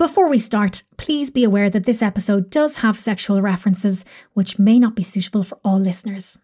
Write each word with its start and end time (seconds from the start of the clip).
Before 0.00 0.30
we 0.30 0.38
start, 0.38 0.82
please 0.96 1.30
be 1.30 1.44
aware 1.44 1.68
that 1.68 1.84
this 1.84 2.00
episode 2.00 2.48
does 2.48 2.78
have 2.78 2.96
sexual 2.96 3.42
references 3.42 4.02
which 4.32 4.58
may 4.58 4.78
not 4.78 4.96
be 4.96 5.02
suitable 5.02 5.42
for 5.42 5.58
all 5.62 5.78
listeners. 5.78 6.38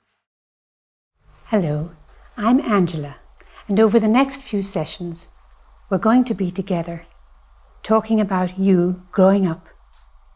Hello, 1.46 1.92
I'm 2.36 2.60
Angela, 2.60 3.16
and 3.66 3.80
over 3.80 3.98
the 3.98 4.08
next 4.08 4.42
few 4.42 4.60
sessions, 4.60 5.30
we're 5.88 5.96
going 5.96 6.22
to 6.24 6.34
be 6.34 6.50
together 6.50 7.06
talking 7.82 8.20
about 8.20 8.58
you 8.58 9.00
growing 9.10 9.46
up, 9.46 9.68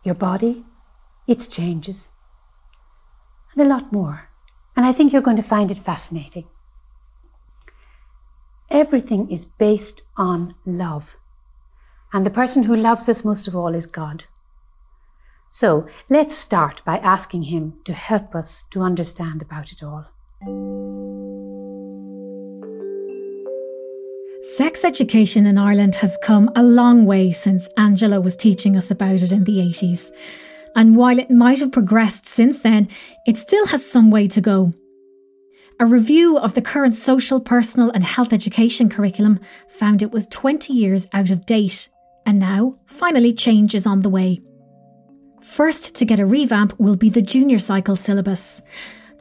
your 0.03 0.15
body, 0.15 0.65
its 1.27 1.47
changes, 1.47 2.13
and 3.53 3.61
a 3.61 3.69
lot 3.69 3.93
more. 3.93 4.31
And 4.75 4.87
I 4.87 4.93
think 4.93 5.13
you're 5.13 5.21
going 5.21 5.37
to 5.37 5.43
find 5.43 5.71
it 5.71 5.77
fascinating. 5.77 6.47
Everything 8.71 9.31
is 9.31 9.45
based 9.45 10.05
on 10.17 10.55
love. 10.65 11.19
And 12.13 12.27
the 12.27 12.31
person 12.31 12.65
who 12.65 12.75
loves 12.75 13.09
us 13.09 13.25
most 13.25 13.47
of 13.47 13.55
all 13.55 13.75
is 13.75 13.87
God. 13.87 14.25
So 15.49 15.87
let's 16.09 16.35
start 16.35 16.83
by 16.85 16.99
asking 16.99 17.45
Him 17.45 17.75
to 17.85 17.93
help 17.93 18.35
us 18.35 18.65
to 18.71 18.83
understand 18.83 19.43
about 19.43 19.73
it 19.73 19.83
all. 19.83 20.07
Sex 24.43 24.85
education 24.85 25.47
in 25.47 25.59
Ireland 25.59 25.97
has 25.97 26.19
come 26.23 26.51
a 26.57 26.63
long 26.63 27.05
way 27.05 27.31
since 27.31 27.69
Angela 27.77 28.21
was 28.21 28.37
teaching 28.37 28.77
us 28.77 28.91
about 28.91 29.23
it 29.23 29.33
in 29.33 29.45
the 29.45 29.59
80s. 29.59 30.11
And 30.75 30.97
while 30.97 31.19
it 31.19 31.31
might 31.31 31.61
have 31.61 31.73
progressed 31.73 32.27
since 32.27 32.61
then, 32.61 32.89
it 33.27 33.37
still 33.37 33.67
has 33.67 33.89
some 33.89 34.11
way 34.11 34.29
to 34.29 34.41
go. 34.41 34.73
A 35.79 35.87
review 35.87 36.39
of 36.39 36.55
the 36.55 36.63
current 36.63 36.95
social, 36.95 37.41
personal, 37.41 37.91
and 37.91 38.05
health 38.05 38.33
education 38.33 38.89
curriculum 38.89 39.41
found 39.69 40.03
it 40.03 40.13
was 40.13 40.27
20 40.27 40.73
years 40.73 41.07
out 41.13 41.31
of 41.31 41.47
date 41.47 41.89
and 42.27 42.39
now, 42.39 42.79
finally, 42.87 43.33
change 43.33 43.75
is 43.75 43.87
on 43.87 44.03
the 44.03 44.09
way. 44.09 44.41
First 45.43 45.95
to 45.97 46.05
get 46.05 46.21
a 46.21 46.27
revamp 46.27 46.79
will 46.79 46.97
be 46.97 47.09
the 47.09 47.23
junior 47.23 47.59
cycle 47.59 47.97
syllabus. 47.97 48.63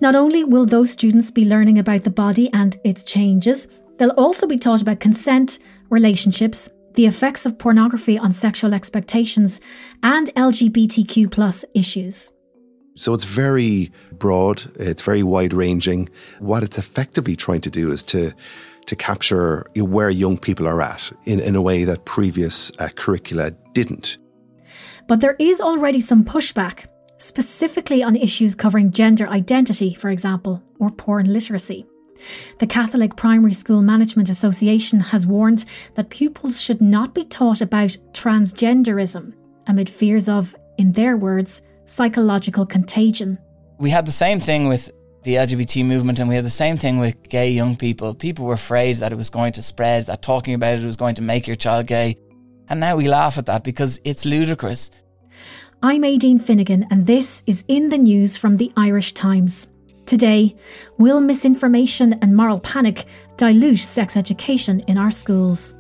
Not 0.02 0.16
only 0.16 0.44
will 0.44 0.66
those 0.66 0.92
students 0.92 1.32
be 1.32 1.46
learning 1.46 1.80
about 1.80 2.04
the 2.04 2.10
body 2.10 2.52
and 2.54 2.78
its 2.84 3.04
changes, 3.04 3.68
they'll 3.98 4.12
also 4.12 4.48
be 4.48 4.58
taught 4.58 4.82
about 4.82 5.00
consent, 5.00 5.60
relationships, 5.90 6.70
the 6.96 7.06
effects 7.06 7.46
of 7.46 7.58
pornography 7.58 8.18
on 8.18 8.32
sexual 8.32 8.74
expectations, 8.74 9.62
and 10.04 10.28
LGBTQ 10.36 11.32
plus 11.32 11.64
issues. 11.74 12.32
So 12.96 13.14
it's 13.14 13.24
very 13.24 13.92
broad, 14.12 14.64
it's 14.78 15.02
very 15.02 15.24
wide 15.24 15.54
ranging. 15.54 16.10
What 16.40 16.64
it's 16.64 16.78
effectively 16.78 17.38
trying 17.38 17.62
to 17.62 17.70
do 17.70 17.92
is 17.92 18.04
to 18.04 18.34
to 18.90 18.96
capture 18.96 19.68
where 19.76 20.10
young 20.10 20.36
people 20.36 20.68
are 20.68 20.82
at 20.82 21.12
in, 21.26 21.40
in 21.40 21.56
a 21.56 21.62
way 21.62 21.84
that 21.84 22.06
previous 22.06 22.72
uh, 22.80 22.90
curricula 22.96 23.52
didn't. 23.74 24.18
But 25.08 25.22
there 25.22 25.36
is 25.38 25.62
already 25.62 26.00
some 26.00 26.26
pushback, 26.26 26.88
specifically 27.20 28.02
on 28.02 28.16
issues 28.16 28.56
covering 28.56 28.92
gender 28.92 29.30
identity, 29.30 29.94
for 29.94 30.10
example, 30.10 30.64
or 30.80 30.90
porn 30.90 31.32
literacy. 31.32 31.86
The 32.58 32.66
Catholic 32.66 33.16
Primary 33.16 33.54
School 33.54 33.84
Management 33.84 34.28
Association 34.28 35.00
has 35.00 35.28
warned 35.28 35.66
that 35.94 36.10
pupils 36.10 36.60
should 36.60 36.82
not 36.82 37.14
be 37.14 37.26
taught 37.26 37.62
about 37.62 37.96
transgenderism 38.14 39.34
amid 39.68 39.88
fears 39.88 40.28
of, 40.28 40.56
in 40.80 40.94
their 40.94 41.16
words, 41.16 41.62
psychological 41.86 42.66
contagion. 42.66 43.38
We 43.78 43.92
had 43.92 44.08
the 44.08 44.12
same 44.12 44.40
thing 44.40 44.68
with 44.68 44.92
the 45.24 45.36
LGBT 45.36 45.86
movement, 45.86 46.20
and 46.20 46.30
we 46.30 46.36
had 46.36 46.46
the 46.46 46.50
same 46.50 46.78
thing 46.78 47.00
with 47.00 47.22
gay 47.30 47.52
young 47.52 47.76
people. 47.76 48.16
People 48.16 48.46
were 48.46 48.54
afraid 48.54 48.98
that 48.98 49.12
it 49.12 49.16
was 49.16 49.30
going 49.30 49.52
to 49.54 49.62
spread, 49.62 50.06
that 50.06 50.22
talking 50.22 50.54
about 50.54 50.80
it 50.80 50.86
was 50.86 50.98
going 50.98 51.16
to 51.16 51.22
make 51.22 51.48
your 51.48 51.56
child 51.56 51.88
gay. 51.88 52.18
And 52.70 52.80
now 52.80 52.96
we 52.96 53.08
laugh 53.08 53.38
at 53.38 53.46
that 53.48 53.64
because 53.64 54.00
it's 54.04 54.26
ludicrous. 54.26 54.92
I'm 55.82 56.04
Aideen 56.04 56.42
Finnegan, 56.42 56.86
and 56.92 57.08
this 57.08 57.42
is 57.48 57.64
In 57.68 57.90
the 57.90 57.98
News 57.98 58.38
from 58.38 58.58
the 58.58 58.72
Irish 58.76 59.14
Times. 59.14 59.68
Today, 60.06 60.56
will 60.98 61.22
misinformation 61.22 62.14
and 62.22 62.36
moral 62.36 62.60
panic 62.60 63.06
dilute 63.38 63.80
sex 63.80 64.18
education 64.18 64.82
in 64.88 64.98
our 64.98 65.12
schools? 65.12 65.76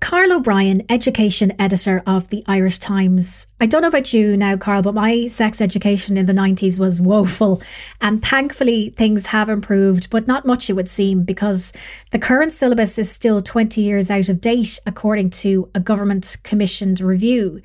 Carl 0.00 0.32
O'Brien, 0.32 0.82
education 0.88 1.52
editor 1.58 2.02
of 2.06 2.28
the 2.28 2.44
Irish 2.46 2.78
Times. 2.78 3.48
I 3.60 3.66
don't 3.66 3.82
know 3.82 3.88
about 3.88 4.12
you 4.12 4.36
now, 4.36 4.56
Carl, 4.56 4.82
but 4.82 4.94
my 4.94 5.26
sex 5.26 5.60
education 5.60 6.16
in 6.16 6.26
the 6.26 6.32
90s 6.32 6.78
was 6.78 7.00
woeful. 7.00 7.60
And 8.00 8.24
thankfully, 8.24 8.90
things 8.90 9.26
have 9.26 9.50
improved, 9.50 10.08
but 10.08 10.26
not 10.26 10.46
much, 10.46 10.70
it 10.70 10.74
would 10.74 10.88
seem, 10.88 11.24
because 11.24 11.72
the 12.12 12.18
current 12.18 12.52
syllabus 12.52 12.96
is 12.96 13.10
still 13.10 13.42
20 13.42 13.80
years 13.80 14.10
out 14.10 14.28
of 14.28 14.40
date, 14.40 14.78
according 14.86 15.30
to 15.30 15.68
a 15.74 15.80
government 15.80 16.38
commissioned 16.44 17.00
review. 17.00 17.60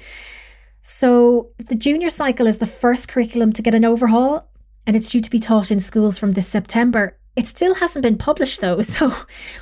So, 0.82 1.52
the 1.58 1.76
junior 1.76 2.10
cycle 2.10 2.48
is 2.48 2.58
the 2.58 2.66
first 2.66 3.08
curriculum 3.08 3.54
to 3.54 3.62
get 3.62 3.76
an 3.76 3.86
overhaul, 3.86 4.50
and 4.86 4.96
it's 4.96 5.12
due 5.12 5.22
to 5.22 5.30
be 5.30 5.40
taught 5.40 5.72
in 5.72 5.80
schools 5.80 6.18
from 6.18 6.32
this 6.32 6.48
September. 6.48 7.18
It 7.36 7.48
still 7.48 7.76
hasn't 7.76 8.04
been 8.04 8.18
published 8.18 8.62
though. 8.62 8.82
So 8.82 9.14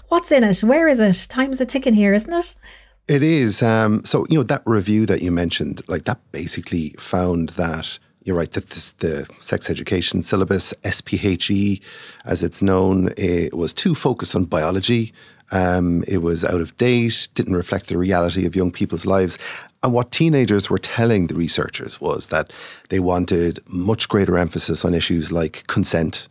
what's 0.09 0.31
in 0.31 0.43
it? 0.43 0.63
Where 0.63 0.87
is 0.87 0.99
it? 0.99 1.27
Time's 1.29 1.61
a 1.61 1.65
ticking 1.65 1.93
here, 1.93 2.13
isn't 2.13 2.33
it? 2.33 2.55
It 3.07 3.23
is. 3.23 3.63
Um, 3.63 4.03
so, 4.03 4.25
you 4.29 4.37
know, 4.37 4.43
that 4.43 4.63
review 4.65 5.05
that 5.05 5.21
you 5.21 5.31
mentioned, 5.31 5.81
like 5.87 6.03
that 6.03 6.19
basically 6.31 6.95
found 6.99 7.49
that 7.49 7.99
you're 8.23 8.35
right 8.35 8.51
that 8.51 8.69
this, 8.69 8.91
the 8.91 9.27
sex 9.39 9.69
education 9.69 10.21
syllabus, 10.21 10.73
SPHE, 10.83 11.81
as 12.25 12.43
it's 12.43 12.61
known, 12.61 13.13
it 13.17 13.53
was 13.53 13.73
too 13.73 13.95
focused 13.95 14.35
on 14.35 14.45
biology. 14.45 15.13
Um, 15.51 16.03
it 16.07 16.19
was 16.19 16.45
out 16.45 16.61
of 16.61 16.77
date, 16.77 17.27
didn't 17.33 17.55
reflect 17.55 17.87
the 17.87 17.97
reality 17.97 18.45
of 18.45 18.55
young 18.55 18.71
people's 18.71 19.05
lives. 19.05 19.37
And 19.83 19.91
what 19.91 20.11
teenagers 20.11 20.69
were 20.69 20.77
telling 20.77 21.27
the 21.27 21.35
researchers 21.35 21.99
was 21.99 22.27
that 22.27 22.53
they 22.89 22.99
wanted 22.99 23.59
much 23.67 24.07
greater 24.07 24.37
emphasis 24.37 24.85
on 24.85 24.93
issues 24.93 25.31
like 25.31 25.65
consent, 25.67 26.27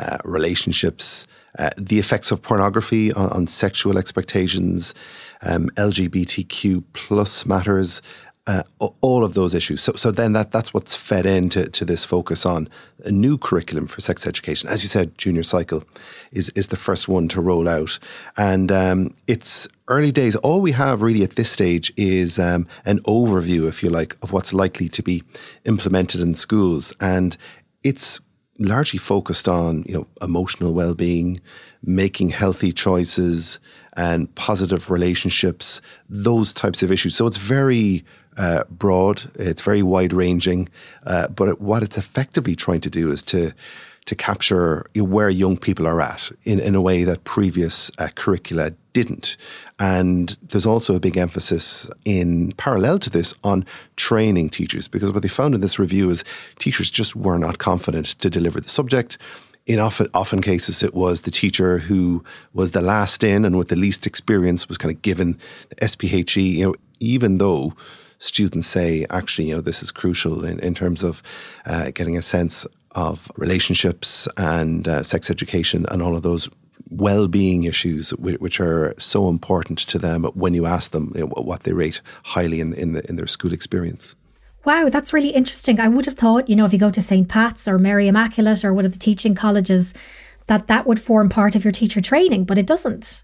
uh, 0.00 0.18
relationships, 0.24 1.26
uh, 1.58 1.70
the 1.76 1.98
effects 1.98 2.30
of 2.30 2.40
pornography 2.40 3.12
on, 3.12 3.28
on 3.30 3.46
sexual 3.46 3.98
expectations, 3.98 4.94
um, 5.42 5.68
LGBTQ 5.76 6.84
plus 6.92 7.44
matters, 7.44 8.00
uh, 8.46 8.62
all 9.02 9.22
of 9.22 9.34
those 9.34 9.54
issues. 9.54 9.82
So, 9.82 9.92
so 9.92 10.10
then 10.10 10.32
that 10.32 10.50
that's 10.50 10.72
what's 10.72 10.94
fed 10.94 11.26
into 11.26 11.68
to 11.70 11.84
this 11.84 12.04
focus 12.04 12.46
on 12.46 12.68
a 13.04 13.10
new 13.10 13.36
curriculum 13.36 13.86
for 13.86 14.00
sex 14.00 14.26
education. 14.26 14.68
As 14.68 14.82
you 14.82 14.88
said, 14.88 15.16
junior 15.18 15.42
cycle 15.42 15.84
is 16.32 16.48
is 16.50 16.68
the 16.68 16.76
first 16.76 17.08
one 17.08 17.28
to 17.28 17.40
roll 17.40 17.68
out, 17.68 17.98
and 18.36 18.72
um, 18.72 19.14
it's 19.26 19.68
early 19.86 20.10
days. 20.10 20.36
All 20.36 20.60
we 20.62 20.72
have 20.72 21.02
really 21.02 21.22
at 21.22 21.36
this 21.36 21.50
stage 21.50 21.92
is 21.96 22.38
um, 22.38 22.66
an 22.86 23.00
overview, 23.00 23.68
if 23.68 23.82
you 23.82 23.90
like, 23.90 24.16
of 24.22 24.32
what's 24.32 24.54
likely 24.54 24.88
to 24.88 25.02
be 25.02 25.22
implemented 25.64 26.20
in 26.20 26.34
schools, 26.34 26.94
and 27.00 27.36
it's 27.84 28.20
largely 28.60 28.98
focused 28.98 29.48
on 29.48 29.84
you 29.88 29.94
know 29.94 30.06
emotional 30.22 30.72
well-being, 30.72 31.40
making 31.82 32.28
healthy 32.28 32.72
choices, 32.72 33.58
and 33.96 34.32
positive 34.36 34.90
relationships. 34.90 35.80
Those 36.08 36.52
types 36.52 36.82
of 36.82 36.92
issues. 36.92 37.16
So 37.16 37.26
it's 37.26 37.38
very 37.38 38.04
uh, 38.36 38.64
broad. 38.70 39.30
It's 39.34 39.62
very 39.62 39.82
wide-ranging. 39.82 40.68
Uh, 41.04 41.28
but 41.28 41.60
what 41.60 41.82
it's 41.82 41.98
effectively 41.98 42.54
trying 42.54 42.80
to 42.82 42.90
do 42.90 43.10
is 43.10 43.22
to 43.24 43.52
to 44.10 44.16
capture 44.16 44.84
where 44.96 45.30
young 45.30 45.56
people 45.56 45.86
are 45.86 46.00
at 46.00 46.32
in, 46.42 46.58
in 46.58 46.74
a 46.74 46.80
way 46.80 47.04
that 47.04 47.22
previous 47.22 47.92
uh, 47.96 48.08
curricula 48.16 48.72
didn't. 48.92 49.36
And 49.78 50.36
there's 50.42 50.66
also 50.66 50.96
a 50.96 51.00
big 51.00 51.16
emphasis 51.16 51.88
in 52.04 52.50
parallel 52.56 52.98
to 52.98 53.10
this 53.10 53.34
on 53.44 53.64
training 53.94 54.50
teachers, 54.50 54.88
because 54.88 55.12
what 55.12 55.22
they 55.22 55.28
found 55.28 55.54
in 55.54 55.60
this 55.60 55.78
review 55.78 56.10
is 56.10 56.24
teachers 56.58 56.90
just 56.90 57.14
were 57.14 57.38
not 57.38 57.58
confident 57.58 58.06
to 58.18 58.28
deliver 58.28 58.60
the 58.60 58.68
subject. 58.68 59.16
In 59.64 59.78
often, 59.78 60.08
often 60.12 60.42
cases, 60.42 60.82
it 60.82 60.92
was 60.92 61.20
the 61.20 61.30
teacher 61.30 61.78
who 61.78 62.24
was 62.52 62.72
the 62.72 62.82
last 62.82 63.22
in 63.22 63.44
and 63.44 63.56
with 63.56 63.68
the 63.68 63.76
least 63.76 64.08
experience 64.08 64.66
was 64.66 64.76
kind 64.76 64.92
of 64.92 65.02
given 65.02 65.38
the 65.68 65.86
SPHE, 65.86 66.40
you 66.40 66.64
know, 66.64 66.74
even 66.98 67.38
though 67.38 67.74
students 68.18 68.66
say, 68.66 69.06
actually, 69.08 69.50
you 69.50 69.54
know, 69.54 69.60
this 69.60 69.84
is 69.84 69.92
crucial 69.92 70.44
in, 70.44 70.58
in 70.58 70.74
terms 70.74 71.04
of 71.04 71.22
uh, 71.64 71.92
getting 71.92 72.16
a 72.16 72.22
sense 72.22 72.66
of 72.92 73.30
relationships 73.36 74.28
and 74.36 74.88
uh, 74.88 75.02
sex 75.02 75.30
education 75.30 75.86
and 75.90 76.02
all 76.02 76.16
of 76.16 76.22
those 76.22 76.48
well-being 76.90 77.64
issues 77.64 78.10
which 78.16 78.60
are 78.60 78.94
so 78.98 79.28
important 79.28 79.78
to 79.78 79.98
them 79.98 80.24
when 80.34 80.54
you 80.54 80.66
ask 80.66 80.90
them 80.90 81.12
what 81.36 81.62
they 81.62 81.72
rate 81.72 82.00
highly 82.24 82.60
in 82.60 82.72
in, 82.74 82.92
the, 82.92 83.08
in 83.08 83.16
their 83.16 83.26
school 83.26 83.52
experience. 83.52 84.16
Wow, 84.64 84.88
that's 84.90 85.12
really 85.12 85.30
interesting. 85.30 85.80
I 85.80 85.88
would 85.88 86.04
have 86.04 86.16
thought, 86.16 86.48
you 86.48 86.56
know, 86.56 86.66
if 86.66 86.72
you 86.72 86.78
go 86.78 86.90
to 86.90 87.00
St. 87.00 87.28
Pat's 87.28 87.66
or 87.66 87.78
Mary 87.78 88.08
Immaculate 88.08 88.64
or 88.64 88.74
one 88.74 88.84
of 88.84 88.92
the 88.92 88.98
teaching 88.98 89.34
colleges, 89.34 89.94
that 90.48 90.66
that 90.66 90.86
would 90.86 91.00
form 91.00 91.28
part 91.28 91.54
of 91.54 91.64
your 91.64 91.72
teacher 91.72 92.00
training, 92.00 92.44
but 92.44 92.58
it 92.58 92.66
doesn't. 92.66 93.22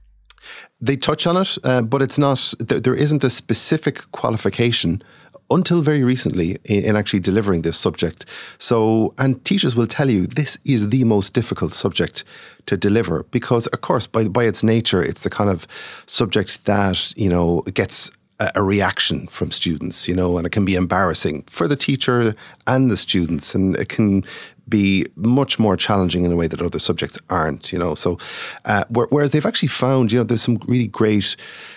They 0.81 0.97
touch 0.97 1.27
on 1.27 1.37
it, 1.37 1.59
uh, 1.65 1.83
but 1.83 2.01
it's 2.01 2.19
not. 2.19 2.55
There 2.59 2.95
isn't 2.95 3.25
a 3.25 3.31
specific 3.31 4.11
qualification 4.13 5.03
until 5.51 5.81
very 5.81 6.03
recently 6.03 6.59
in, 6.65 6.85
in, 6.85 6.97
actually 6.97 7.21
delivering 7.21 7.63
this 7.63 7.79
subject. 7.79 8.25
So, 8.59 9.15
and 9.19 9.45
teachers 9.45 9.77
will 9.77 9.87
tell 9.87 10.11
you 10.11 10.27
this 10.27 10.59
is 10.65 10.91
the 10.91 11.05
most 11.05 11.35
difficult 11.35 11.75
subject 11.75 12.25
to 12.67 12.77
deliver 12.77 13.23
because, 13.25 13.67
of 13.69 13.81
course, 13.81 14.07
by, 14.07 14.29
by 14.29 14.45
its 14.45 14.63
nature, 14.63 15.03
it's 15.03 15.21
the 15.21 15.31
kind 15.31 15.51
of 15.51 15.67
subject 16.07 16.65
that, 16.65 17.17
you 17.17 17.29
know, 17.29 17.63
gets 17.75 18.11
a 18.55 18.63
reaction 18.63 19.27
from 19.29 19.51
students, 19.51 20.07
you 20.07 20.15
know, 20.15 20.37
and 20.37 20.47
it 20.47 20.51
can 20.51 20.65
be 20.65 20.75
embarrassing 20.75 21.43
for 21.47 21.67
the 21.67 21.77
teacher 21.77 22.35
and 22.67 22.91
the 22.91 22.97
students, 22.97 23.55
and 23.55 23.77
it 23.77 23.89
can 23.89 24.25
be 24.69 25.07
much 25.15 25.59
more 25.59 25.77
challenging 25.77 26.25
in 26.25 26.33
a 26.33 26.37
way 26.37 26.47
that 26.47 26.61
other 26.61 26.79
subjects 26.79 27.19
aren't, 27.31 27.73
you 27.73 27.79
know. 27.79 27.95
So, 27.95 28.19
uh, 28.67 28.85
whereas 28.91 29.31
they've 29.31 29.47
actually 29.47 29.69
found, 29.69 30.13
you 30.13 30.19
know, 30.19 30.25
there's 30.25 30.43
some 30.43 30.61
really 30.67 30.89
great 30.89 31.37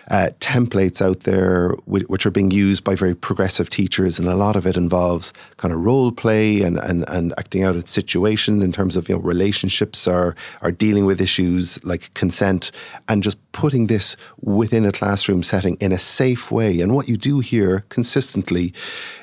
uh, 0.10 0.30
templates 0.40 1.02
out 1.02 1.22
there 1.22 1.70
which 1.86 2.26
are 2.26 2.32
being 2.32 2.50
used 2.50 2.84
by 2.84 2.96
very 2.96 3.16
progressive 3.16 3.70
teachers, 3.70 4.18
and 4.18 4.28
a 4.28 4.36
lot 4.36 4.56
of 4.56 4.66
it 4.66 4.76
involves 4.76 5.32
kind 5.58 5.74
of 5.74 5.80
role 5.80 6.12
play 6.12 6.62
and, 6.62 6.78
and, 6.80 7.08
and 7.08 7.34
acting 7.38 7.64
out 7.64 7.76
a 7.76 7.86
situation 7.86 8.62
in 8.62 8.72
terms 8.72 8.98
of 8.98 9.08
you 9.08 9.16
know 9.16 9.22
relationships 9.22 10.08
or 10.08 10.36
or 10.62 10.72
dealing 10.72 11.06
with 11.06 11.22
issues 11.22 11.84
like 11.86 12.14
consent, 12.16 12.72
and 13.08 13.22
just 13.22 13.38
putting 13.52 13.88
this 13.88 14.18
within 14.42 14.86
a 14.86 14.92
classroom 14.92 15.44
setting 15.44 15.76
in 15.76 15.92
a 15.92 16.00
safe 16.00 16.52
way. 16.52 16.82
And 16.82 16.96
what 16.96 17.08
you 17.08 17.18
do 17.18 17.40
here 17.40 17.86
consistently 17.90 18.74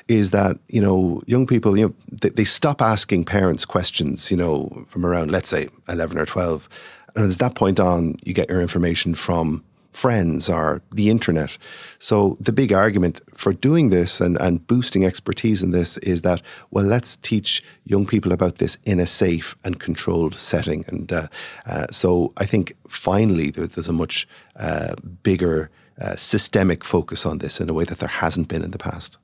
is 0.07 0.31
that 0.31 0.57
you 0.69 0.81
know 0.81 1.21
young 1.27 1.45
people 1.45 1.77
you 1.77 1.87
know 1.87 1.93
they, 2.09 2.29
they 2.29 2.45
stop 2.45 2.81
asking 2.81 3.25
parents 3.25 3.65
questions 3.65 4.31
you 4.31 4.37
know 4.37 4.85
from 4.87 5.05
around 5.05 5.31
let's 5.31 5.49
say 5.49 5.67
eleven 5.89 6.17
or 6.17 6.25
twelve, 6.25 6.69
and 7.13 7.29
at 7.29 7.39
that 7.39 7.55
point 7.55 7.77
on 7.77 8.15
you 8.23 8.33
get 8.33 8.49
your 8.49 8.61
information 8.61 9.13
from 9.13 9.63
friends 9.97 10.49
or 10.49 10.81
the 10.91 11.09
internet. 11.09 11.57
So 11.99 12.37
the 12.39 12.51
big 12.51 12.71
argument 12.71 13.19
for 13.33 13.51
doing 13.51 13.89
this 13.89 14.21
and, 14.21 14.39
and 14.39 14.65
boosting 14.67 15.05
expertise 15.05 15.63
in 15.63 15.71
this 15.71 15.97
is 15.97 16.21
that, 16.21 16.41
well, 16.69 16.85
let's 16.85 17.15
teach 17.15 17.63
young 17.83 18.05
people 18.05 18.31
about 18.31 18.57
this 18.57 18.77
in 18.83 18.99
a 18.99 19.07
safe 19.07 19.55
and 19.63 19.79
controlled 19.79 20.35
setting. 20.35 20.85
And 20.87 21.11
uh, 21.11 21.27
uh, 21.65 21.87
so 21.89 22.31
I 22.37 22.45
think 22.45 22.73
finally 22.87 23.49
there, 23.49 23.67
there's 23.67 23.89
a 23.89 23.93
much 23.93 24.27
uh, 24.55 24.93
bigger 25.23 25.69
uh, 25.99 26.15
systemic 26.15 26.83
focus 26.83 27.25
on 27.25 27.39
this 27.39 27.59
in 27.59 27.69
a 27.69 27.73
way 27.73 27.85
that 27.85 27.97
there 27.97 28.07
hasn't 28.21 28.47
been 28.47 28.63
in 28.63 28.71
the 28.71 28.77
past. 28.77 29.17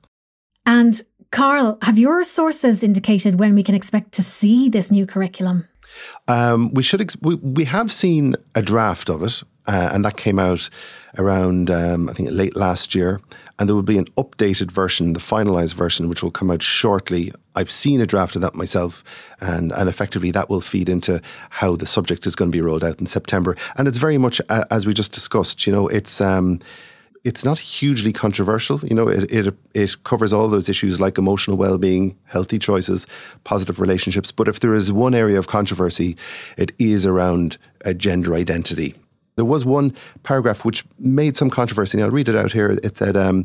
And 0.66 1.00
Carl, 1.30 1.78
have 1.82 1.98
your 1.98 2.24
sources 2.24 2.82
indicated 2.82 3.38
when 3.38 3.54
we 3.54 3.62
can 3.62 3.74
expect 3.74 4.12
to 4.12 4.22
see 4.22 4.68
this 4.68 4.90
new 4.90 5.06
curriculum? 5.06 5.68
Um, 6.26 6.72
we 6.74 6.82
should. 6.82 7.00
Ex- 7.00 7.16
we, 7.20 7.36
we 7.36 7.64
have 7.64 7.92
seen 7.92 8.34
a 8.54 8.62
draft 8.62 9.08
of 9.08 9.22
it, 9.22 9.44
uh, 9.66 9.90
and 9.92 10.04
that 10.04 10.16
came 10.16 10.38
out 10.38 10.68
around 11.18 11.70
um, 11.70 12.08
I 12.08 12.12
think 12.12 12.30
late 12.32 12.56
last 12.56 12.94
year. 12.94 13.20
And 13.58 13.68
there 13.68 13.76
will 13.76 13.82
be 13.82 13.98
an 13.98 14.06
updated 14.16 14.72
version, 14.72 15.12
the 15.12 15.20
finalized 15.20 15.74
version, 15.74 16.08
which 16.08 16.24
will 16.24 16.32
come 16.32 16.50
out 16.50 16.62
shortly. 16.62 17.32
I've 17.54 17.70
seen 17.70 18.00
a 18.00 18.06
draft 18.06 18.34
of 18.34 18.42
that 18.42 18.56
myself, 18.56 19.04
and 19.40 19.70
and 19.72 19.88
effectively 19.88 20.32
that 20.32 20.50
will 20.50 20.60
feed 20.60 20.88
into 20.88 21.22
how 21.50 21.76
the 21.76 21.86
subject 21.86 22.26
is 22.26 22.34
going 22.34 22.50
to 22.50 22.56
be 22.56 22.60
rolled 22.60 22.82
out 22.82 22.98
in 22.98 23.06
September. 23.06 23.56
And 23.76 23.86
it's 23.86 23.98
very 23.98 24.18
much 24.18 24.40
uh, 24.48 24.64
as 24.72 24.86
we 24.86 24.92
just 24.92 25.12
discussed. 25.12 25.66
You 25.66 25.72
know, 25.72 25.88
it's. 25.88 26.20
Um, 26.20 26.60
it's 27.22 27.42
not 27.42 27.58
hugely 27.58 28.12
controversial. 28.12 28.80
You 28.80 28.94
know, 28.94 29.08
it, 29.08 29.32
it 29.32 29.54
it 29.72 30.04
covers 30.04 30.34
all 30.34 30.46
those 30.48 30.68
issues 30.68 31.00
like 31.00 31.16
emotional 31.16 31.56
well-being, 31.56 32.18
healthy 32.24 32.58
choices, 32.58 33.06
positive 33.44 33.80
relationships. 33.80 34.30
But 34.30 34.46
if 34.46 34.60
there 34.60 34.74
is 34.74 34.92
one 34.92 35.14
area 35.14 35.38
of 35.38 35.46
controversy, 35.46 36.18
it 36.58 36.72
is 36.78 37.06
around 37.06 37.56
uh, 37.82 37.94
gender 37.94 38.34
identity 38.34 38.94
there 39.36 39.44
was 39.44 39.64
one 39.64 39.94
paragraph 40.22 40.64
which 40.64 40.84
made 40.98 41.36
some 41.36 41.50
controversy. 41.50 41.98
And 41.98 42.04
I'll 42.04 42.10
read 42.10 42.28
it 42.28 42.36
out 42.36 42.52
here. 42.52 42.78
It 42.82 42.96
said, 42.96 43.16
um, 43.16 43.44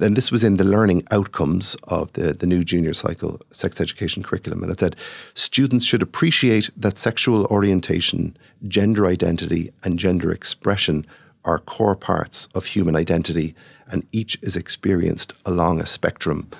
and 0.00 0.16
this 0.16 0.32
was 0.32 0.42
in 0.42 0.56
the 0.56 0.64
learning 0.64 1.06
outcomes 1.10 1.76
of 1.84 2.12
the, 2.14 2.32
the 2.32 2.46
new 2.46 2.64
junior 2.64 2.94
cycle 2.94 3.40
sex 3.50 3.80
education 3.80 4.22
curriculum. 4.22 4.62
And 4.62 4.72
it 4.72 4.80
said, 4.80 4.96
students 5.34 5.84
should 5.84 6.02
appreciate 6.02 6.70
that 6.76 6.98
sexual 6.98 7.46
orientation, 7.46 8.36
gender 8.66 9.06
identity, 9.06 9.72
and 9.84 9.98
gender 9.98 10.32
expression 10.32 11.06
are 11.44 11.58
core 11.58 11.96
parts 11.96 12.48
of 12.54 12.66
human 12.66 12.96
identity, 12.96 13.54
and 13.88 14.06
each 14.12 14.38
is 14.42 14.56
experienced 14.56 15.32
along 15.46 15.80
a 15.80 15.86
spectrum. 15.86 16.50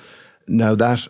Now, 0.47 0.75
that 0.75 1.07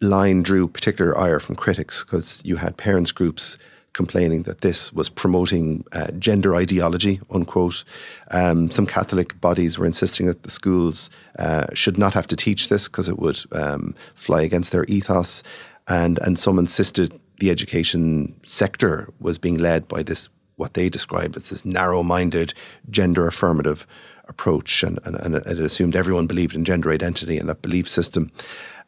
line 0.00 0.42
drew 0.42 0.68
particular 0.68 1.16
ire 1.16 1.40
from 1.40 1.56
critics 1.56 2.04
because 2.04 2.42
you 2.44 2.56
had 2.56 2.76
parents' 2.76 3.12
groups 3.12 3.58
complaining 3.96 4.42
that 4.44 4.60
this 4.60 4.92
was 4.92 5.08
promoting 5.08 5.84
uh, 5.92 6.10
gender 6.18 6.54
ideology, 6.54 7.20
unquote. 7.30 7.82
Um, 8.30 8.70
some 8.70 8.86
Catholic 8.86 9.40
bodies 9.40 9.78
were 9.78 9.86
insisting 9.86 10.26
that 10.26 10.42
the 10.42 10.50
schools 10.50 11.10
uh, 11.38 11.66
should 11.74 11.98
not 11.98 12.14
have 12.14 12.26
to 12.28 12.36
teach 12.36 12.68
this 12.68 12.86
because 12.88 13.08
it 13.08 13.18
would 13.18 13.40
um, 13.52 13.94
fly 14.14 14.42
against 14.42 14.70
their 14.72 14.84
ethos. 14.84 15.42
And, 15.88 16.18
and 16.18 16.38
some 16.38 16.58
insisted 16.58 17.18
the 17.40 17.50
education 17.50 18.34
sector 18.44 19.12
was 19.20 19.38
being 19.38 19.58
led 19.58 19.88
by 19.88 20.02
this, 20.02 20.28
what 20.56 20.74
they 20.74 20.88
described 20.88 21.36
as 21.36 21.50
this 21.50 21.64
narrow 21.64 22.02
minded, 22.02 22.54
gender 22.90 23.26
affirmative 23.26 23.86
approach. 24.28 24.82
And, 24.82 24.98
and, 25.04 25.16
and 25.16 25.34
it 25.34 25.60
assumed 25.60 25.96
everyone 25.96 26.26
believed 26.26 26.54
in 26.54 26.64
gender 26.64 26.90
identity 26.90 27.38
and 27.38 27.48
that 27.48 27.62
belief 27.62 27.88
system. 27.88 28.30